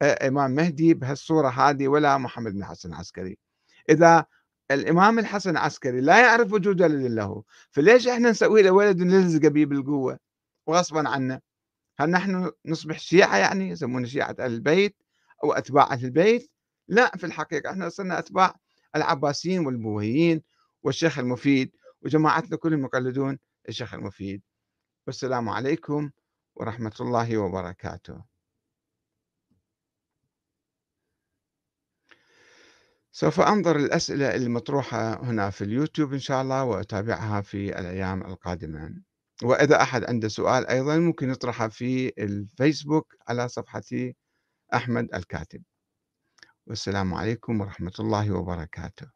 إمام 0.01 0.51
مهدي 0.51 0.93
بهالصورة 0.93 1.49
هذه 1.49 1.87
ولا 1.87 2.17
محمد 2.17 2.53
بن 2.53 2.59
الحسن 2.59 2.89
العسكري. 2.89 3.37
إذا 3.89 4.25
الإمام 4.71 5.19
الحسن 5.19 5.49
العسكري 5.49 6.01
لا 6.01 6.19
يعرف 6.19 6.53
وجود 6.53 6.81
ولد 6.81 7.11
له، 7.11 7.43
فليش 7.69 8.07
إحنا 8.07 8.29
نسوي 8.29 8.61
له 8.61 8.71
ولد 8.71 9.01
ونلزقه 9.01 9.47
به 9.47 9.65
بالقوة 9.65 10.19
وغصبًا 10.67 11.09
عنا؟ 11.09 11.41
هل 11.97 12.09
نحن 12.09 12.51
نصبح 12.65 12.99
شيعة 12.99 13.37
يعني 13.37 13.69
يسمون 13.69 14.05
شيعة 14.05 14.35
البيت 14.39 14.95
أو 15.43 15.53
أتباع 15.53 15.93
البيت؟ 15.93 16.51
لأ 16.87 17.17
في 17.17 17.25
الحقيقة 17.25 17.71
إحنا 17.71 17.89
صرنا 17.89 18.19
أتباع 18.19 18.55
العباسيين 18.95 19.65
والبويهيين 19.65 20.41
والشيخ 20.83 21.19
المفيد 21.19 21.75
وجماعتنا 22.01 22.57
كلهم 22.57 22.85
يقلدون 22.85 23.39
الشيخ 23.69 23.93
المفيد. 23.93 24.41
والسلام 25.07 25.49
عليكم 25.49 26.11
ورحمة 26.55 26.95
الله 27.01 27.37
وبركاته. 27.37 28.34
سوف 33.17 33.39
أنظر 33.41 33.75
الأسئلة 33.75 34.35
المطروحة 34.35 35.23
هنا 35.23 35.49
في 35.49 35.63
اليوتيوب 35.63 36.13
إن 36.13 36.19
شاء 36.19 36.41
الله 36.41 36.63
وأتابعها 36.63 37.41
في 37.41 37.79
الأيام 37.79 38.21
القادمة. 38.21 38.95
وإذا 39.43 39.81
أحد 39.81 40.03
عنده 40.03 40.27
سؤال 40.27 40.67
أيضا 40.67 40.97
ممكن 40.97 41.29
يطرحه 41.29 41.67
في 41.67 42.13
الفيسبوك 42.19 43.15
على 43.27 43.47
صفحتي 43.47 44.15
أحمد 44.73 45.15
الكاتب. 45.15 45.63
والسلام 46.67 47.13
عليكم 47.13 47.61
ورحمة 47.61 47.93
الله 47.99 48.31
وبركاته. 48.31 49.14